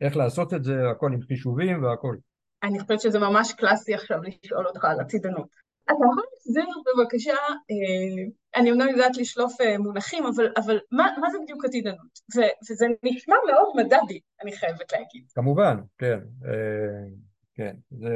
[0.00, 2.16] איך לעשות את זה, הכל עם חישובים והכל.
[2.62, 5.48] אני חושבת שזה ממש קלאסי עכשיו לשאול אותך על הצידנות.
[5.84, 8.24] אתה יכול להחזיר בבקשה, אה,
[8.56, 12.18] אני אמנם יודעת לשלוף אה, מונחים, אבל, אבל מה, מה זה בדיוק עתידנות?
[12.36, 15.24] ו, וזה נשמע מאוד מדדי, אני חייבת להגיד.
[15.34, 16.18] כמובן, כן.
[16.46, 17.08] אה,
[17.54, 18.10] כן, זה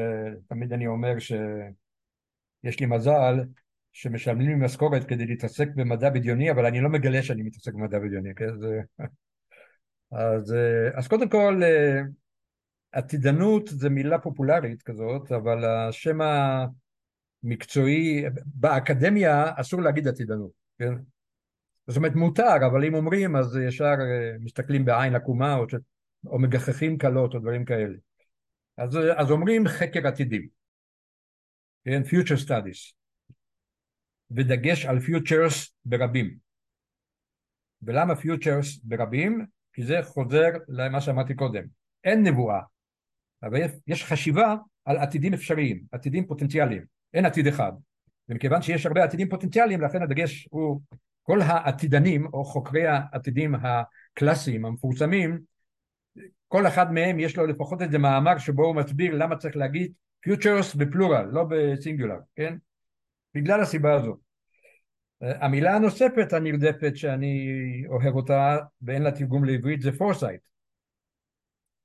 [0.49, 1.19] תמיד אני אומר
[2.63, 3.35] שיש לי מזל
[3.93, 8.35] שמשלמים לי משכורת כדי להתעסק במדע בדיוני, אבל אני לא מגלה שאני מתעסק במדע בדיוני,
[8.35, 8.59] כן?
[8.61, 8.81] זה...
[10.13, 10.55] אז,
[10.95, 11.63] אז קודם כל,
[12.93, 16.67] עתידנות זה מילה פופולרית כזאת, אבל השם ה...
[17.43, 20.95] מקצועי, באקדמיה אסור להגיד עתידנות, כן?
[21.87, 25.67] זאת אומרת מותר, אבל אם אומרים אז ישר אה, מסתכלים בעין עקומה או,
[26.27, 27.95] או מגחכים קלות או דברים כאלה.
[28.77, 30.49] אז, אז אומרים חקר עתידים,
[31.89, 32.03] כן?
[32.03, 32.95] future studies,
[34.31, 36.37] ודגש על futures ברבים.
[37.83, 39.47] ולמה futures ברבים?
[39.73, 41.65] כי זה חוזר למה שאמרתי קודם,
[42.05, 42.61] אין נבואה,
[43.43, 46.85] אבל יש חשיבה על עתידים אפשריים, עתידים פוטנציאליים.
[47.15, 47.73] אין עתיד אחד.
[48.29, 50.81] ומכיוון שיש הרבה עתידים פוטנציאליים, לכן הדגש הוא
[51.23, 55.39] כל העתידנים או חוקרי העתידים הקלאסיים המפורסמים,
[56.49, 59.93] כל אחד מהם יש לו לפחות איזה מאמר שבו הוא מסביר למה צריך להגיד
[60.27, 62.57] futures בפלורל, לא בסינגולר, כן?
[63.35, 64.17] בגלל הסיבה הזו.
[65.21, 67.37] המילה הנוספת הנרדפת שאני
[67.89, 70.41] אוהב אותה ואין לה תרגום לעברית זה foresight.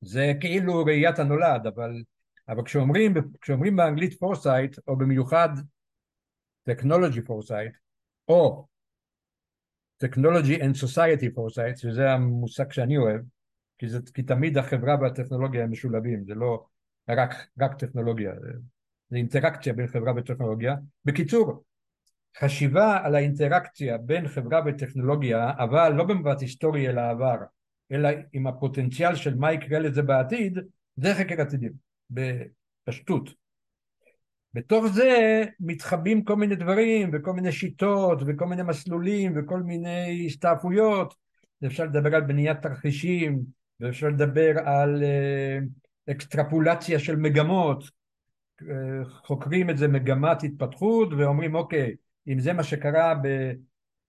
[0.02, 2.04] זה כאילו ראיית הנולד, אבל
[2.50, 5.50] אבל כשאומרים, כשאומרים באנגלית foresight, או במיוחד
[6.63, 7.74] technology foresight,
[8.28, 8.67] או
[9.98, 13.22] technology and society foresight, שזה המושג שאני אוהב,
[13.78, 16.65] כי, זה, כי תמיד החברה והטכנולוגיה הם משולבים, זה לא
[17.10, 18.52] רק, רק טכנולוגיה, זה,
[19.10, 20.76] זה אינטראקציה בין חברה וטכנולוגיה.
[21.06, 21.63] בקיצור,
[22.39, 27.38] חשיבה על האינטראקציה בין חברה וטכנולוגיה, אבל לא במבט היסטורי אל העבר,
[27.92, 30.60] אלא עם הפוטנציאל של מה יקרה לזה בעתיד,
[30.96, 31.72] זה חקר עתידים.
[32.10, 33.30] בפשטות.
[34.54, 41.16] בתוך זה מתחבאים כל מיני דברים וכל מיני שיטות וכל מיני מסלולים וכל מיני הסתעפויות.
[41.66, 43.42] אפשר לדבר על בניית תרחישים
[43.80, 45.60] ואפשר לדבר על אה,
[46.12, 47.84] אקסטרפולציה של מגמות.
[48.62, 51.96] אה, חוקרים את זה מגמת התפתחות ואומרים אוקיי,
[52.28, 53.13] אם זה מה שקרה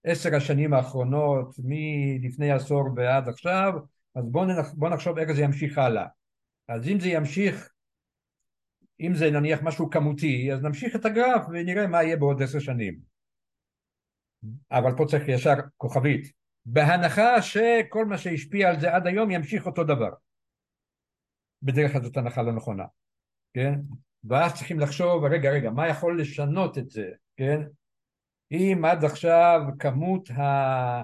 [0.04, 3.72] בעשר השנים האחרונות מלפני עשור ועד עכשיו,
[4.14, 4.24] אז
[4.74, 6.06] בואו נחשוב איך זה ימשיך הלאה.
[6.68, 7.74] אז אם זה ימשיך
[9.00, 12.98] אם זה נניח משהו כמותי, אז נמשיך את הגרף ונראה מה יהיה בעוד עשר שנים.
[14.70, 16.32] אבל פה צריך ישר כוכבית.
[16.66, 20.10] בהנחה שכל מה שהשפיע על זה עד היום ימשיך אותו דבר.
[21.64, 22.84] בדרך כלל זאת הנחה לא נכונה,
[23.54, 23.74] כן?
[24.24, 27.60] ואז צריכים לחשוב, רגע, רגע, מה יכול לשנות את זה, כן?
[28.50, 31.02] אם עד עכשיו כמות ה...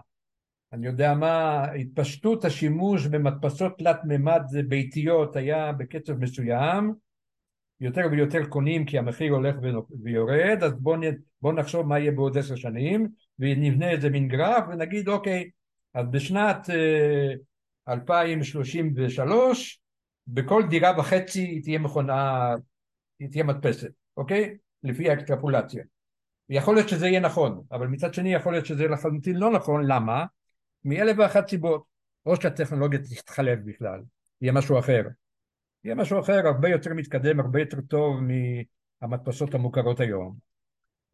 [0.72, 6.94] אני יודע מה, התפשטות השימוש במדפסות תלת מימד ביתיות היה בקצב מסוים,
[7.80, 9.56] יותר ויותר קונים כי המחיר הולך
[10.02, 11.00] ויורד, אז בואו
[11.42, 15.50] בוא נחשוב מה יהיה בעוד עשר שנים, ונבנה איזה מין גרף ונגיד אוקיי,
[15.94, 16.70] אז בשנת
[17.88, 19.79] 2033 אה,
[20.32, 22.54] בכל דירה וחצי תהיה מכונה,
[23.30, 24.56] תהיה מדפסת, אוקיי?
[24.82, 25.84] לפי האקסטרפולציה.
[26.48, 30.24] יכול להיות שזה יהיה נכון, אבל מצד שני יכול להיות שזה לחלוטין לא נכון, למה?
[30.84, 31.90] מאלף ואחת סיבות.
[32.26, 34.00] או שהטכנולוגיה תתחלף בכלל,
[34.40, 35.02] יהיה משהו אחר.
[35.84, 38.16] יהיה משהו אחר הרבה יותר מתקדם, הרבה יותר טוב
[39.00, 40.36] מהמדפסות המוכרות היום.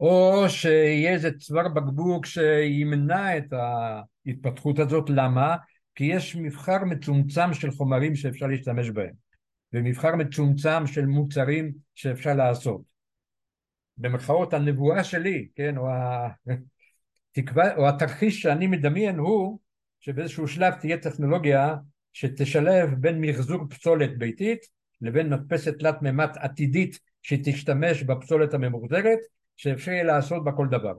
[0.01, 3.53] או שיהיה איזה צוואר בקבוק שימנע את
[4.27, 5.57] ההתפתחות הזאת, למה?
[5.97, 9.15] כי יש מבחר מצומצם של חומרים שאפשר להשתמש בהם,
[9.73, 12.81] ומבחר מצומצם של מוצרים שאפשר לעשות.
[13.97, 15.89] במרכאות הנבואה שלי, כן, או,
[17.31, 19.59] התקווה, או התרחיש שאני מדמיין הוא
[20.01, 21.77] שבאיזשהו שלב תהיה טכנולוגיה
[22.13, 24.67] שתשלב בין מחזור פסולת ביתית
[25.01, 29.19] לבין מדפסת תלת מימד עתידית שתשתמש בפסולת הממוחזרת
[29.57, 30.93] שאפשר יהיה לעשות בה כל דבר.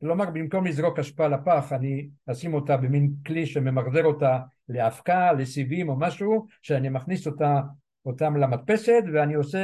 [0.00, 5.96] כלומר במקום לזרוק אשפה לפח אני אשים אותה במין כלי שממחזר אותה לאבקה, לסיבים או
[5.98, 7.60] משהו שאני מכניס אותה,
[8.06, 9.58] אותם למדפסת ואני עושה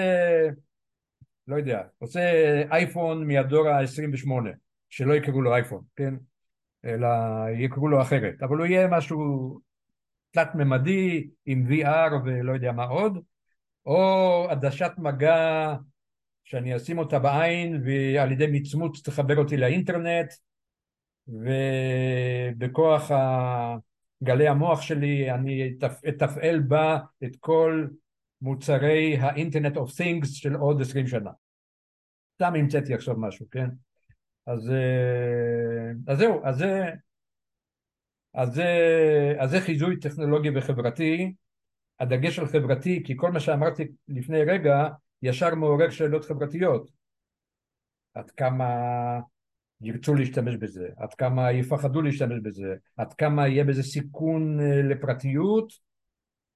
[1.48, 2.20] לא יודע, עושה
[2.70, 4.30] אייפון מהדור ה-28
[4.90, 6.14] שלא יקראו לו אייפון, כן?
[6.84, 7.08] אלא
[7.58, 9.60] יקראו לו אחרת, אבל הוא יהיה משהו
[10.30, 13.18] תלת ממדי עם VR ולא יודע מה עוד,
[13.86, 15.74] או עדשת מגע
[16.44, 20.32] שאני אשים אותה בעין ועל ידי מצמוץ תחבר אותי לאינטרנט
[21.28, 23.10] ובכוח
[24.22, 25.74] גלי המוח שלי אני
[26.08, 27.86] אתפעל בה את כל
[28.42, 31.30] מוצרי האינטרנט אוף תינגס של עוד עשרים שנה.
[32.34, 33.68] סתם המצאתי עכשיו משהו, כן?
[34.46, 36.90] אז, אה, אז זהו, אז זה,
[38.34, 38.66] אז זה,
[39.38, 41.32] אז זה חיזוי טכנולוגי וחברתי,
[42.00, 44.88] הדגש על חברתי, כי כל מה שאמרתי לפני רגע
[45.22, 46.90] ישר מעורר שאלות חברתיות.
[48.14, 48.66] עד כמה
[49.80, 55.72] ירצו להשתמש בזה, עד כמה יפחדו להשתמש בזה, עד כמה יהיה בזה סיכון אה, לפרטיות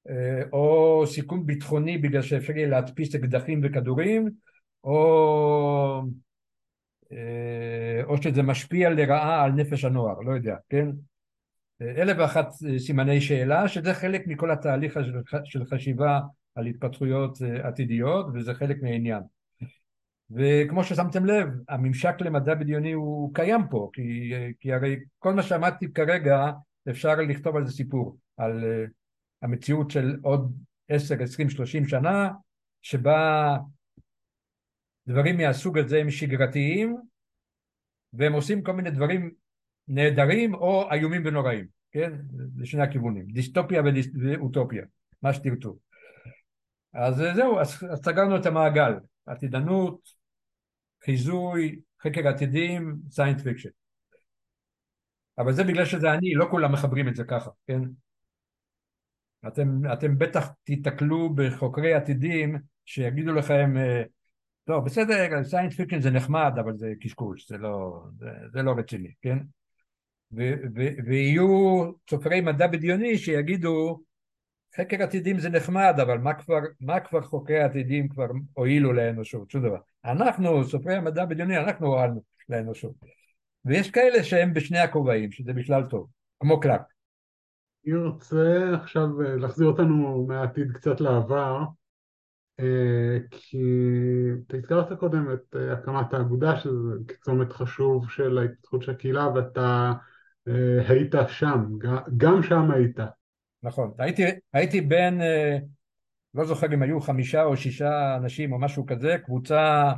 [0.09, 4.31] אה, או סיכון ביטחוני בגלל שאפשר יהיה להדפיס אקדחים וכדורים
[4.85, 6.03] או
[7.13, 10.89] אה, או שזה משפיע לרעה על נפש הנוער, לא יודע, כן?
[11.81, 12.49] אלף ואחת
[12.79, 14.99] סימני שאלה, שזה חלק מכל התהליך
[15.45, 16.21] של חשיבה
[16.57, 19.23] על התפתחויות אה, עתידיות, וזה חלק מהעניין.
[20.31, 25.92] וכמו ששמתם לב, הממשק למדע בדיוני הוא קיים פה, כי, כי הרי כל מה שאמרתי
[25.92, 26.51] כרגע,
[26.90, 28.90] אפשר לכתוב על זה סיפור, על uh,
[29.42, 30.53] המציאות של עוד
[30.88, 32.31] עשר, עשרים, שלושים שנה,
[32.83, 33.57] שבה
[35.07, 36.97] דברים מהסוג הזה הם שגרתיים,
[38.12, 39.31] והם עושים כל מיני דברים
[39.88, 42.12] נהדרים או איומים ונוראים, כן?
[42.57, 43.83] לשני הכיוונים, דיסטופיה
[44.23, 44.85] ואוטופיה,
[45.23, 45.77] מה שתרצו.
[46.97, 48.93] אז זהו, אז, סגרנו את המעגל,
[49.27, 50.01] עתידנות,
[51.05, 53.69] חיזוי, חקר עתידים, science fiction.
[55.39, 57.81] אבל זה בגלל שזה אני, לא כולם מחברים את זה ככה, כן?
[59.49, 64.03] אתם, אתם בטח תיתקלו בחוקרי עתידים שיגידו לכם אה,
[64.69, 69.13] לא, בסדר, science fiction זה נחמד, אבל זה קשקוש, זה לא, זה, זה לא רציני,
[69.23, 69.39] כן?
[70.33, 70.43] ו,
[70.77, 74.03] ו, ויהיו סופרי מדע בדיוני שיגידו,
[74.77, 79.51] חקר עתידים זה נחמד, אבל מה כבר, מה כבר חוקרי עתידים כבר הועילו לאנושות?
[79.51, 79.79] שום דבר.
[80.05, 82.93] אנחנו, סופרי המדע בדיוני, אנחנו הועלנו לאנושות.
[83.65, 86.09] ויש כאלה שהם בשני הכובעים, שזה בכלל טוב,
[86.41, 86.83] כמו קלאק.
[87.87, 91.59] אני רוצה עכשיו להחזיר אותנו מהעתיד קצת לעבר.
[92.61, 93.59] אה, כי
[94.47, 99.93] אתה הזכרת קודם את אה, הקמת האגודה שזה צומת חשוב של ההתפתחות של הקהילה ואתה
[100.49, 101.65] אה, היית שם,
[102.17, 102.99] גם שם היית.
[103.67, 105.21] נכון, הייתי, הייתי בין,
[106.35, 109.93] לא זוכר אם היו חמישה או שישה אנשים או משהו כזה, קבוצה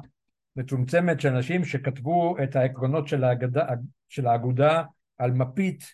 [0.57, 3.67] מצומצמת של אנשים שכתבו את העקרונות של, האגדה,
[4.09, 4.83] של האגודה
[5.19, 5.85] על מפית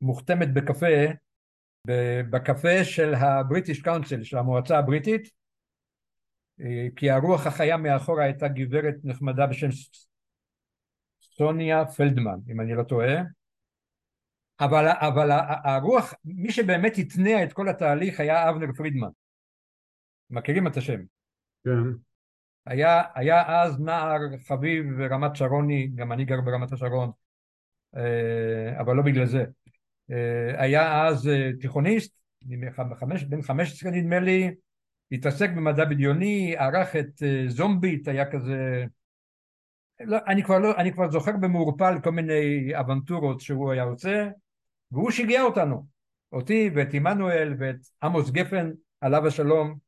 [0.00, 0.86] מוכתמת בקפה,
[2.30, 5.30] בקפה של הבריטיש קאונסל, של המועצה הבריטית,
[6.60, 9.68] אה, כי הרוח החיה מאחורה הייתה גברת נחמדה בשם
[11.22, 13.22] סוניה פלדמן, אם אני לא טועה,
[14.60, 15.30] אבל, אבל
[15.64, 19.08] הרוח, מי שבאמת התניע את כל התהליך היה אבנר פרידמן.
[20.30, 21.00] מכירים את השם?
[21.64, 21.70] כן.
[22.66, 27.10] היה, היה אז נער חביב רמת שרוני, גם אני גר ברמת השרון,
[27.96, 29.44] אה, אבל לא בגלל זה.
[30.10, 31.30] אה, היה אז
[31.60, 32.18] תיכוניסט,
[33.28, 34.54] בן חמש עשרה נדמה לי,
[35.12, 38.84] התעסק במדע בדיוני, ערך את אה, זומביט, היה כזה...
[40.00, 44.28] לא, אני, כבר לא, אני כבר זוכר במעורפל כל מיני אבנטורות שהוא היה עושה,
[44.92, 45.86] והוא שיגע אותנו,
[46.32, 48.70] אותי ואת עמנואל ואת עמוס גפן,
[49.00, 49.78] עליו השלום,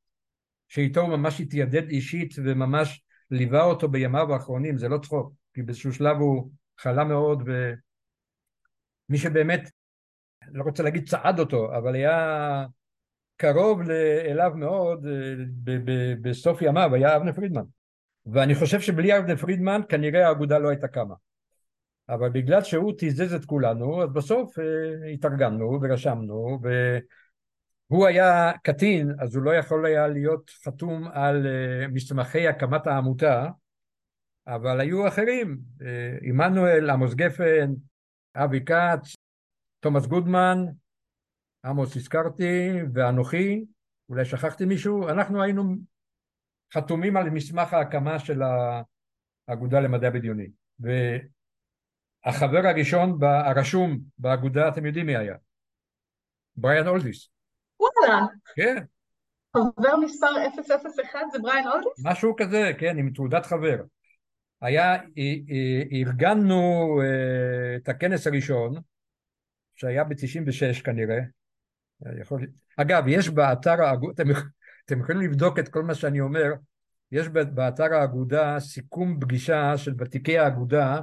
[0.68, 5.92] שאיתו הוא ממש התיידד אישית וממש ליווה אותו בימיו האחרונים, זה לא צחוק, כי באיזשהו
[5.92, 9.70] שלב הוא חלה מאוד ומי שבאמת,
[10.52, 12.66] לא רוצה להגיד צעד אותו, אבל היה
[13.36, 13.80] קרוב
[14.30, 15.06] אליו מאוד
[16.22, 17.64] בסוף ימיו, היה אבנר פרידמן.
[18.26, 21.14] ואני חושב שבלי אבנר פרידמן כנראה האגודה לא הייתה קמה.
[22.08, 26.58] אבל בגלל שהוא תיזז את כולנו, אז בסוף אה, התארגנו ורשמנו,
[27.90, 33.46] והוא היה קטין, אז הוא לא יכול היה להיות חתום על אה, מסמכי הקמת העמותה,
[34.46, 37.72] אבל היו אחרים, אה, עמנואל, עמוס גפן,
[38.36, 39.14] אבי כץ,
[39.80, 40.58] תומאס גודמן,
[41.64, 43.64] עמוס הזכרתי, ואנוכי,
[44.08, 45.76] אולי שכחתי מישהו, אנחנו היינו
[46.74, 48.42] חתומים על מסמך ההקמה של
[49.48, 50.48] האגודה למדע בדיוני.
[52.28, 55.34] והחבר הראשון הרשום באגודה, אתם יודעים מי היה?
[56.56, 57.28] בריאן אולדיס.
[57.80, 58.26] וואלה.
[58.54, 58.76] כן.
[59.56, 60.26] חבר מספר
[61.06, 62.04] 001 זה בריאן אולדיס?
[62.04, 63.82] משהו כזה, כן, עם תעודת חבר.
[64.60, 64.96] היה,
[65.92, 68.74] ארגנו אה, את הכנס הראשון,
[69.76, 71.18] שהיה ב-96 כנראה,
[72.20, 72.46] יכול...
[72.76, 74.30] אגב, יש באתר האגודה, אתם,
[74.86, 76.52] אתם יכולים לבדוק את כל מה שאני אומר,
[77.12, 81.00] יש באתר האגודה סיכום פגישה של ותיקי האגודה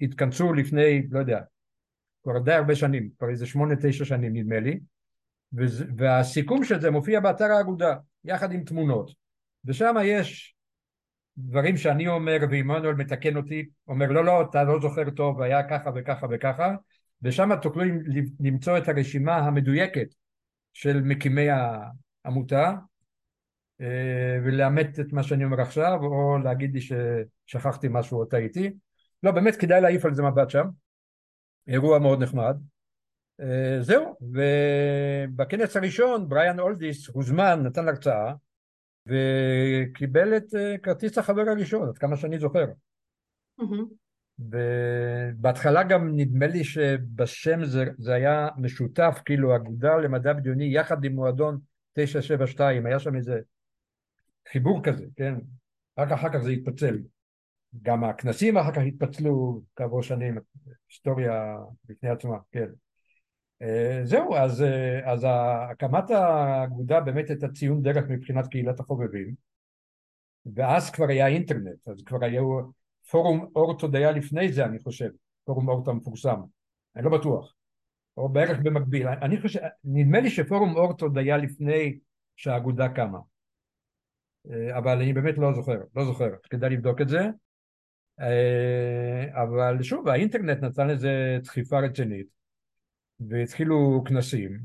[0.00, 1.40] שהתכנסו לפני, לא יודע,
[2.22, 4.80] כבר די הרבה שנים, כבר איזה שמונה תשע שנים נדמה לי,
[5.96, 9.10] והסיכום של זה מופיע באתר האגודה, יחד עם תמונות,
[9.64, 10.54] ושם יש
[11.38, 15.90] דברים שאני אומר ועמנואל מתקן אותי, אומר לא לא אתה לא זוכר טוב היה ככה
[15.94, 16.74] וככה וככה.
[17.22, 17.82] ושם תוכלו
[18.40, 20.06] למצוא את הרשימה המדויקת
[20.72, 21.46] של מקימי
[22.24, 22.72] העמותה
[24.44, 28.72] ולאמת את מה שאני אומר עכשיו או להגיד לי ששכחתי משהו או טעיתי.
[29.22, 30.66] לא באמת כדאי להעיף על זה מבט שם.
[31.68, 32.56] אירוע מאוד נחמד.
[33.40, 38.32] אה, זהו ובכנס הראשון בריאן אולדיס הוזמן נתן הרצאה
[39.06, 42.64] וקיבל את אה, כרטיס החבר הראשון, עד כמה שאני זוכר.
[44.38, 51.12] ובהתחלה גם נדמה לי שבשם זה, זה היה משותף, כאילו אגודה למדע בדיוני יחד עם
[51.12, 51.58] מועדון
[51.92, 53.40] 972, היה שם איזה
[54.52, 55.34] חיבור כזה, כן?
[55.98, 56.98] רק אחר כך זה התפצל.
[57.82, 60.38] גם הכנסים אחר כך התפצלו כעבור שנים,
[60.88, 62.68] היסטוריה בפני עצמה, כן.
[63.62, 69.34] אה, זהו, אז, אה, אז הקמת האגודה באמת הייתה ציון דרך מבחינת קהילת החובבים
[70.54, 72.60] ואז כבר היה אינטרנט, אז כבר היו
[73.10, 75.10] פורום אורט עוד היה לפני זה אני חושב,
[75.44, 76.40] פורום אורט המפורסם,
[76.96, 77.54] אני לא בטוח,
[78.16, 81.98] או בערך במקביל, אני חושב, נדמה לי שפורום אורט עוד היה לפני
[82.36, 83.18] שהאגודה קמה,
[84.78, 87.20] אבל אני באמת לא זוכר, לא זוכר, כדאי לבדוק את זה,
[89.32, 92.26] אבל שוב האינטרנט נתן לזה דחיפה רצינית
[93.20, 94.58] והתחילו כנסים.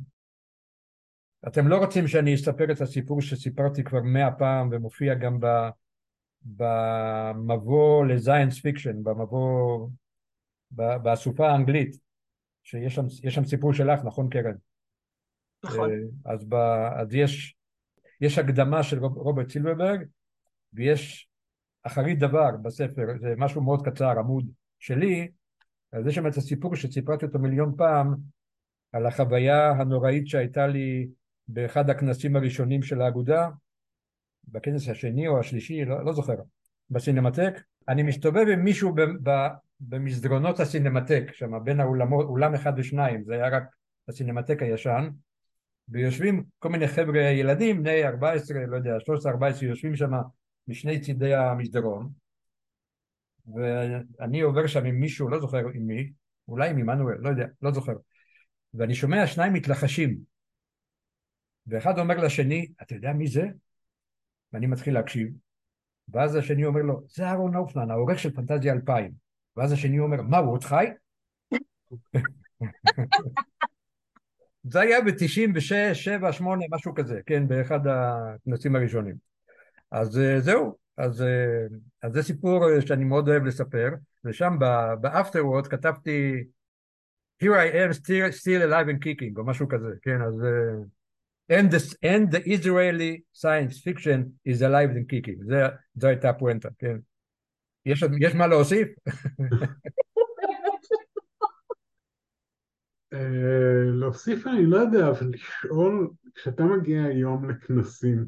[1.48, 5.46] אתם לא רוצים שאני אספר את הסיפור שסיפרתי כבר מאה פעם ומופיע גם ב,
[6.42, 9.88] במבוא ל science fiction, במבוא,
[10.72, 11.98] באסופה האנגלית,
[12.64, 14.56] שיש שם, שם סיפור שלך, נכון קרן?
[15.66, 15.90] נכון.
[15.92, 16.54] אה, אז, ב,
[16.96, 17.56] אז יש,
[18.22, 20.06] יש הקדמה של רוברט סילברברג
[20.74, 21.30] ויש
[21.84, 25.28] אחרית דבר בספר, זה משהו מאוד קצר, עמוד שלי,
[25.94, 28.16] אז יש שם את הסיפור שסיפרתי אותו מיליון פעם
[28.92, 31.08] על החוויה הנוראית שהייתה לי
[31.48, 33.50] באחד הכנסים הראשונים של האגודה,
[34.48, 36.36] בכנס השני או השלישי, לא, לא זוכר,
[36.90, 37.62] בסינמטק.
[37.88, 38.96] אני מסתובב עם מישהו
[39.80, 43.64] במסדרונות הסינמטק, שם בין האולמות, אולם אחד ושניים, זה היה רק
[44.08, 45.10] הסינמטק הישן,
[45.92, 48.98] ויושבים כל מיני חבר'ה ילדים, בני 14, לא יודע,
[49.62, 50.12] 13-14, יושבים שם
[50.68, 52.10] משני צידי המסדרון,
[53.56, 56.12] ואני עובר שם עם מישהו, לא זוכר עם מי,
[56.48, 57.94] אולי עם עמנואל, לא יודע, לא זוכר.
[58.74, 60.18] ואני שומע שניים מתלחשים
[61.68, 63.44] ואחד אומר לשני אתה יודע מי זה?
[64.54, 65.30] ואני מתחיל להקשיב
[66.10, 69.12] ואז השני אומר לו זה אהרון אופנן העורך של פנטזיה 2000
[69.58, 70.86] ואז השני אומר מה הוא עוד חי?
[74.64, 79.16] זה היה ב-96, 7, 8, משהו כזה, כן, באחד הכנסים הראשונים.
[79.92, 81.68] אז אה, זהו, אז, אה,
[82.04, 83.90] אז זה סיפור שאני מאוד אוהב לספר,
[84.26, 84.56] ושם
[85.02, 86.44] באפטרווד כתבתי
[87.44, 90.34] here I am still, still alive and kicking, או משהו כזה, כן, אז...
[91.52, 95.44] And, the, and the Israeli science fiction is alive and kicking,
[95.96, 96.98] זו הייתה הפואנטה, כן.
[97.86, 98.88] יש, יש מה להוסיף?
[99.40, 99.68] אה,
[103.94, 108.26] להוסיף אני לא יודע, אבל לשאול, כשאתה מגיע היום לכנסים,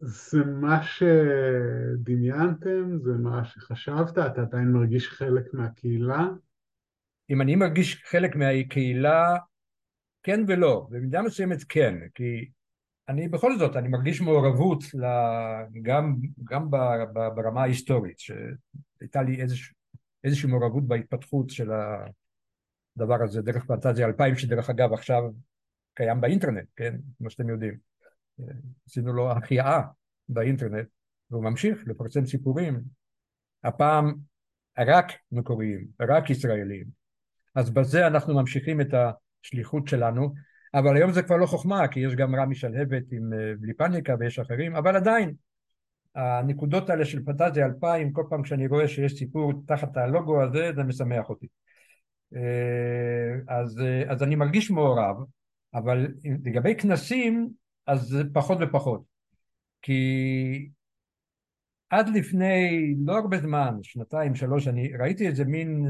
[0.00, 2.58] זה מה שדמיינתם?
[2.98, 4.18] זה מה שחשבת?
[4.18, 6.28] אתה עדיין מרגיש חלק מהקהילה?
[7.30, 9.36] אם אני מרגיש חלק מהקהילה,
[10.22, 12.50] כן ולא, במידה מסוימת כן, כי
[13.08, 14.84] אני בכל זאת, אני מרגיש מעורבות
[15.82, 16.70] גם, גם
[17.34, 19.74] ברמה ההיסטורית, שהייתה לי איזוש,
[20.24, 21.70] איזושהי מעורבות בהתפתחות של
[23.00, 25.22] הדבר הזה, דרך פנטזיה 2000, שדרך אגב עכשיו
[25.94, 27.74] קיים באינטרנט, כן, כמו שאתם יודעים.
[28.86, 29.80] עשינו לו החייאה
[30.28, 30.86] באינטרנט,
[31.30, 32.80] והוא ממשיך לפרסם סיפורים,
[33.64, 34.14] הפעם
[34.78, 36.86] רק מקוריים, רק ישראלים.
[37.54, 38.94] אז בזה אנחנו ממשיכים את
[39.44, 40.34] השליחות שלנו,
[40.74, 44.14] אבל היום זה כבר לא חוכמה, כי יש גם רמי שלהבת עם אה, בלי פאניקה
[44.18, 45.34] ויש אחרים, אבל עדיין,
[46.14, 50.82] הנקודות האלה של פנטזיה 2000, כל פעם כשאני רואה שיש סיפור תחת הלוגו הזה, זה
[50.82, 51.46] משמח אותי.
[52.36, 55.16] אה, אז, אה, אז אני מרגיש מעורב,
[55.74, 56.06] אבל
[56.44, 57.50] לגבי כנסים,
[57.86, 59.02] אז פחות ופחות.
[59.82, 60.70] כי
[61.90, 65.86] עד לפני לא הרבה זמן, שנתיים, שלוש, אני ראיתי איזה מין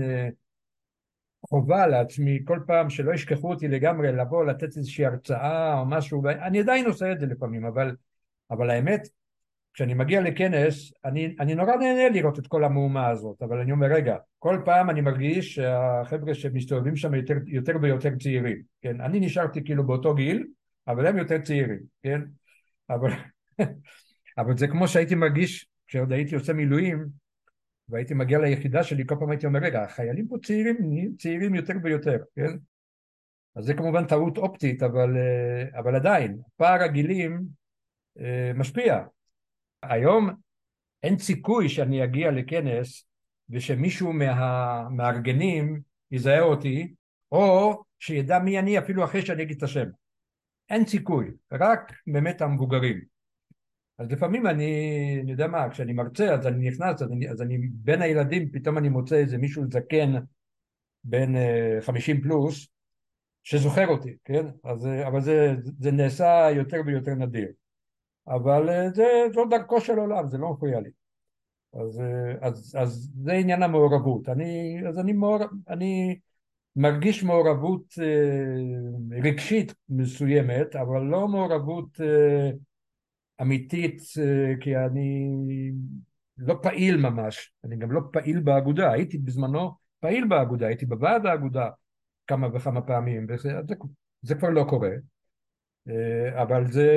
[1.48, 6.60] חובה לעצמי כל פעם שלא ישכחו אותי לגמרי לבוא לתת איזושהי הרצאה או משהו, ואני
[6.60, 7.96] עדיין עושה את זה לפעמים, אבל,
[8.50, 9.08] אבל האמת,
[9.74, 13.86] כשאני מגיע לכנס, אני, אני נורא נהנה לראות את כל המהומה הזאת, אבל אני אומר,
[13.86, 19.00] רגע, כל פעם אני מרגיש שהחבר'ה שמסתובבים שם יותר, יותר ויותר צעירים, כן?
[19.00, 20.46] אני נשארתי כאילו באותו גיל,
[20.88, 22.20] אבל הם יותר צעירים, כן?
[22.90, 23.10] אבל,
[24.38, 27.06] אבל זה כמו שהייתי מרגיש כשעוד הייתי עושה מילואים,
[27.88, 30.76] והייתי מגיע ליחידה שלי, כל פעם הייתי אומר, רגע, החיילים פה צעירים
[31.18, 32.56] צעירים יותר ויותר, כן?
[33.56, 37.42] אז זה כמובן טעות אופטית, אבל, אה, אבל עדיין, פער הגילים
[38.20, 39.02] אה, משפיע.
[39.82, 40.30] היום
[41.02, 43.06] אין סיכוי שאני אגיע לכנס
[43.50, 46.94] ושמישהו מהמארגנים יזהה אותי,
[47.32, 49.86] או שידע מי אני אפילו אחרי שאני אגיד את השם.
[50.70, 53.00] אין סיכוי, רק באמת המבוגרים.
[53.98, 57.58] אז לפעמים אני, אני יודע מה, כשאני מרצה אז אני נכנס, אז אני, אז אני
[57.58, 60.12] בין הילדים פתאום אני מוצא איזה מישהו זקן
[61.04, 61.34] בין
[61.80, 62.68] uh, 50 פלוס
[63.42, 64.46] שזוכר אותי, כן?
[64.64, 67.48] אז, אה, אבל זה, זה נעשה יותר ויותר נדיר.
[68.30, 70.90] אבל uh, זה, זו דרכו של עולם, זה לא מפריע לי.
[71.74, 74.28] אז, uh, אז, אז זה עניין המעורבות.
[74.28, 76.18] אני, אז אני, מעור, אני
[76.76, 82.00] מרגיש מעורבות uh, רגשית מסוימת, אבל לא מעורבות
[83.42, 85.30] אמיתית אה, כי אני
[86.38, 91.68] לא פעיל ממש, אני גם לא פעיל באגודה, הייתי בזמנו פעיל באגודה, הייתי בוועד האגודה
[92.26, 93.74] כמה וכמה פעמים, וזה זה,
[94.22, 94.96] זה כבר לא קורה, אה,
[96.42, 96.88] אבל זה,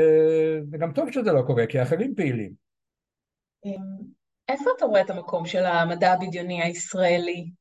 [0.70, 2.54] זה גם טוב שזה לא קורה, כי האחרים פעילים.
[3.66, 3.72] אמ,
[4.50, 7.52] איפה אתה רואה את המקום של המדע הבדיוני הישראלי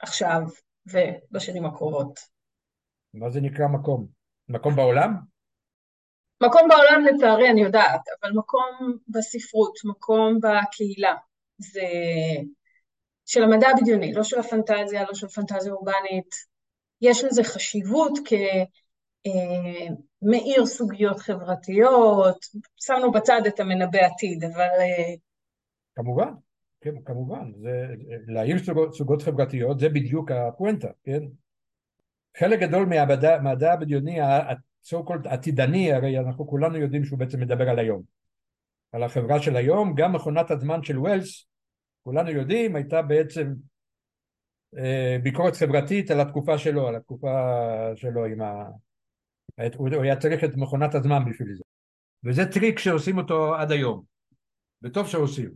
[0.00, 0.40] עכשיו
[0.86, 2.20] ובשנים הקרובות?
[3.14, 4.06] מה זה נקרא מקום?
[4.48, 5.14] מקום בעולם?
[6.42, 11.14] מקום בעולם לצערי אני יודעת, אבל מקום בספרות, מקום בקהילה,
[11.58, 11.86] זה
[13.26, 16.34] של המדע הבדיוני, לא של הפנטזיה, לא של פנטזיה אורבנית.
[17.00, 18.12] יש לזה חשיבות
[19.24, 22.38] כמאיר סוגיות חברתיות,
[22.76, 24.68] שמנו בצד את המנבא עתיד, אבל...
[24.80, 25.14] אה,
[25.94, 26.32] כמובן,
[26.80, 27.86] כן, כמובן, זה,
[28.26, 31.22] להאיר סוגות, סוגות חברתיות זה בדיוק הפואנטה, כן?
[32.36, 34.20] חלק גדול מהמדע הבדיוני
[34.84, 38.02] so called עתידני, הרי אנחנו כולנו יודעים שהוא בעצם מדבר על היום.
[38.92, 41.46] על החברה של היום, גם מכונת הזמן של ווילס,
[42.04, 43.54] כולנו יודעים, הייתה בעצם
[44.78, 47.56] אה, ביקורת חברתית על התקופה שלו, על התקופה
[47.96, 48.68] שלו עם ה...
[49.76, 51.62] הוא היה צריך את מכונת הזמן בשביל זה.
[52.24, 54.02] וזה טריק שעושים אותו עד היום,
[54.82, 55.50] וטוב שעושים.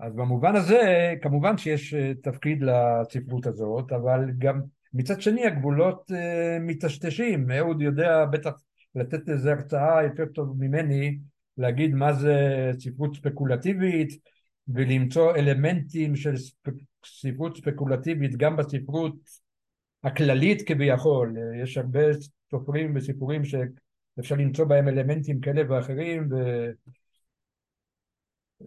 [0.00, 4.60] אז במובן הזה, כמובן שיש אה, תפקיד לספרות הזאת, אבל גם
[4.92, 6.14] מצד שני הגבולות uh,
[6.60, 8.52] מטשטשים, אהוד יודע בטח
[8.94, 11.18] לתת איזה הרצאה יותר טוב ממני
[11.58, 14.08] להגיד מה זה ספרות ספקולטיבית
[14.68, 16.68] ולמצוא אלמנטים של ספ...
[17.06, 19.14] ספרות ספקולטיבית גם בספרות
[20.06, 22.00] הכללית כביכול, יש הרבה
[22.50, 26.28] סופרים וסיפורים שאפשר למצוא בהם אלמנטים כאלה ואחרים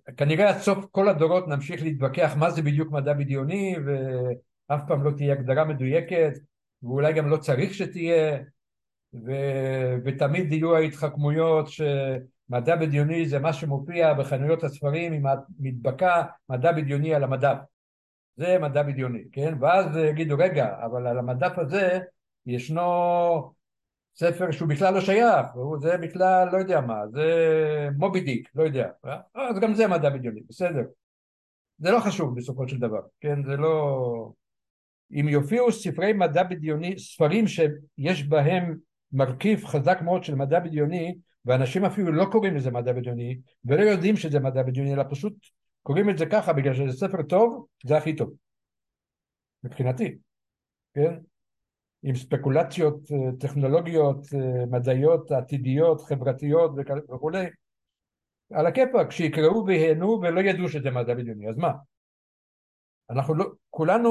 [0.10, 3.96] וכנראה עד סוף כל הדורות נמשיך להתווכח מה זה בדיוק מדע בדיוני ו...
[4.68, 6.34] אף פעם לא תהיה הגדרה מדויקת,
[6.84, 8.40] ואולי גם לא צריך שתהיה,
[9.14, 9.32] ו...
[10.06, 17.24] ותמיד יהיו ההתחכמויות שמדע בדיוני זה מה שמופיע בחנויות הספרים עם המדבקה מדע בדיוני על
[17.24, 17.58] המדף.
[18.40, 19.54] זה מדע בדיוני, כן?
[19.60, 22.00] ואז יגידו, רגע, אבל על המדף הזה
[22.46, 22.84] ישנו
[24.16, 25.48] ספר שהוא בכלל לא שייך,
[25.82, 27.26] זה בכלל לא יודע מה, זה
[27.98, 28.90] מובי דיק, לא יודע,
[29.36, 30.84] אז גם זה מדע בדיוני, בסדר.
[31.78, 33.44] זה לא חשוב בסופו של דבר, כן?
[33.44, 34.32] זה לא...
[35.12, 38.78] אם יופיעו ספרי מדע בדיוני, ספרים שיש בהם
[39.12, 41.16] מרכיב חזק מאוד של מדע בדיוני,
[41.46, 45.34] ואנשים אפילו לא קוראים לזה מדע בדיוני, ולא יודעים שזה מדע בדיוני, אלא פשוט
[45.90, 48.34] קוראים את זה ככה בגלל שזה ספר טוב, זה הכי טוב.
[49.64, 50.18] מבחינתי,
[50.94, 51.14] כן?
[52.04, 53.00] עם ספקולציות
[53.40, 54.18] טכנולוגיות,
[54.72, 56.72] מדעיות, עתידיות, חברתיות
[57.10, 57.46] וכולי,
[58.54, 61.72] על הכיפאק, שיקראו וייהנו ולא ידעו שזה מדע בדיוני, אז מה?
[63.10, 64.10] אנחנו לא, כולנו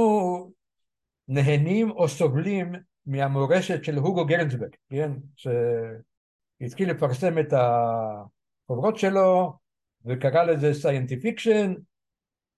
[1.28, 2.72] נהנים או סובלים
[3.06, 5.12] מהמורשת של הוגו גרנסבק, כן?
[5.36, 9.58] שהתחיל לפרסם את החוברות שלו
[10.04, 11.74] וקרא לזה scientifiction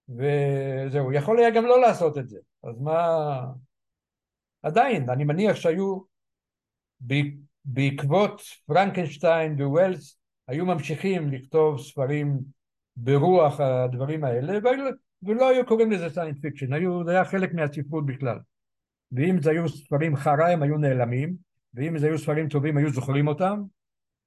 [0.08, 3.46] וזהו, יכול היה גם לא לעשות את זה, אז מה...
[4.62, 6.00] עדיין, אני מניח שהיו
[7.64, 10.18] בעקבות פרנקנשטיין וווילס
[10.48, 12.38] היו ממשיכים לכתוב ספרים
[12.96, 14.58] ברוח הדברים האלה
[15.22, 16.66] ולא היו קוראים לזה science fiction,
[17.04, 18.38] זה היה חלק מהספרות בכלל.
[19.12, 21.36] ואם זה היו ספרים חרא הם היו נעלמים
[21.74, 23.62] ואם זה היו ספרים טובים היו זוכרים אותם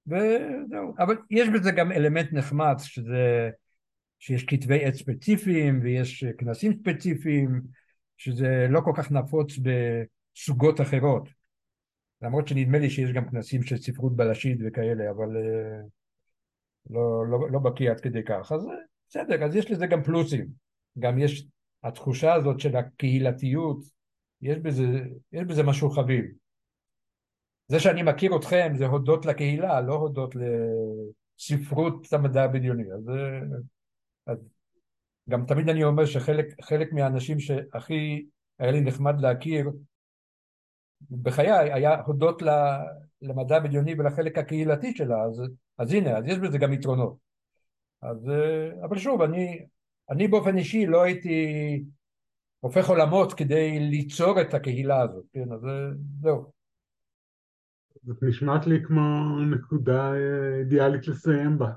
[0.07, 3.49] וזהו, אבל יש בזה גם אלמנט נחמד שזה,
[4.19, 7.61] שיש כתבי עת ספציפיים ויש כנסים ספציפיים
[8.17, 11.29] שזה לא כל כך נפוץ בסוגות אחרות.
[12.21, 15.81] למרות שנדמה לי שיש גם כנסים של ספרות בלשית וכאלה אבל אה,
[16.89, 18.51] לא, לא, לא בקיא עד כדי כך.
[18.51, 18.67] אז
[19.09, 20.47] בסדר, אז יש לזה גם פלוסים.
[20.99, 21.47] גם יש
[21.83, 23.85] התחושה הזאת של הקהילתיות
[24.41, 24.85] יש בזה,
[25.31, 26.25] יש בזה משהו חביב
[27.67, 30.35] זה שאני מכיר אתכם זה הודות לקהילה, לא הודות
[31.39, 32.93] לספרות המדע הבדיוני.
[32.93, 33.09] אז,
[34.27, 34.37] אז
[35.29, 38.25] גם תמיד אני אומר שחלק מהאנשים שהכי
[38.59, 39.69] היה לי נחמד להכיר
[41.11, 42.41] בחיי היה הודות
[43.21, 45.41] למדע הבדיוני ולחלק הקהילתי שלה, אז,
[45.77, 47.17] אז הנה, אז יש בזה גם יתרונות.
[48.01, 48.31] אז,
[48.83, 49.65] אבל שוב, אני,
[50.09, 51.83] אני באופן אישי לא הייתי
[52.59, 55.61] הופך עולמות כדי ליצור את הקהילה הזאת, כן, אז
[56.21, 56.62] זהו.
[58.03, 59.01] זאת נשמעת לי כמו
[59.51, 61.71] נקודה אה, אידיאלית לסיים בה.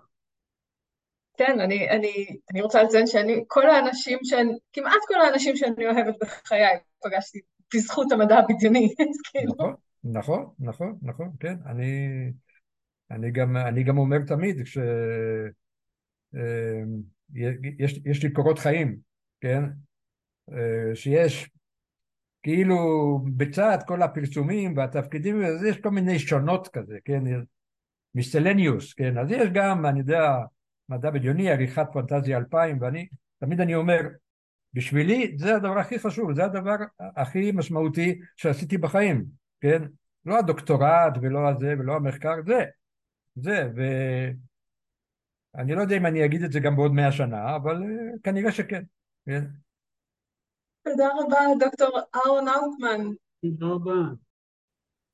[1.37, 6.15] כן, אני, אני, אני רוצה לציין שאני, כל האנשים שאני, כמעט כל האנשים שאני אוהבת
[6.21, 7.41] בחיי, פגשתי
[7.75, 9.53] בזכות המדע הבדיוני, אז כאילו.
[9.53, 9.75] נכון,
[10.05, 11.57] נכון, נכון, נכון, כן.
[11.67, 12.09] אני,
[13.11, 14.79] אני, גם, אני גם אומר תמיד, כש...
[16.37, 16.83] אה,
[17.79, 18.97] יש, יש לי קורות חיים,
[19.41, 19.63] כן?
[20.53, 21.51] אה, שיש
[22.47, 27.23] כאילו בצד כל הפרסומים והתפקידים, אז יש כל מיני שונות כזה, כן,
[28.15, 30.37] מיסטלניוס, כן, אז יש גם, אני יודע,
[30.89, 33.09] מדע בדיוני, עריכת פנטזיה 2000, ואני,
[33.41, 34.01] תמיד אני אומר,
[34.75, 39.25] בשבילי זה הדבר הכי חשוב, זה הדבר הכי משמעותי שעשיתי בחיים,
[39.61, 39.83] כן,
[40.27, 42.65] לא הדוקטורט ולא הזה ולא המחקר, זה,
[43.35, 43.69] זה,
[45.55, 48.53] ואני לא יודע אם אני אגיד את זה גם בעוד מאה שנה, אבל אה, כנראה
[48.53, 48.83] שכן,
[49.27, 49.45] כן.
[50.91, 53.01] תודה רבה, דוקטור אהרון אאוטמן.
[53.43, 53.93] תודה רבה.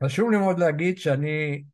[0.04, 1.64] חשוב לי מאוד להגיד שאני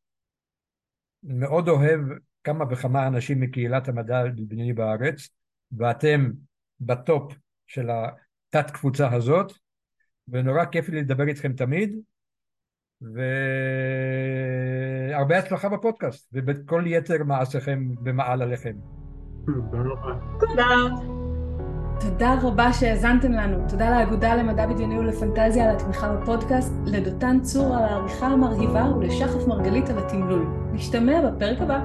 [1.22, 2.00] מאוד אוהב
[2.44, 5.28] כמה וכמה אנשים מקהילת המדע הבדיוני בארץ,
[5.72, 6.30] ואתם
[6.80, 7.32] בטופ
[7.66, 9.52] של התת קבוצה הזאת,
[10.28, 11.98] ונורא כיף לי לדבר איתכם תמיד,
[15.10, 18.76] והרבה הצלחה בפודקאסט, ובכל יתר מעשיכם במעל עליכם.
[19.46, 20.20] תודה רבה.
[20.40, 20.64] תודה.
[22.00, 23.58] תודה רבה שהאזנתם לנו.
[23.68, 29.90] תודה לאגודה למדע בדיוני ולפנטזיה על התמיכה בפודקאסט, לדותן צור על העריכה המרהיבה ולשחף מרגלית
[29.90, 30.46] על התמלול.
[30.72, 31.80] נשתמע בפרק הבא.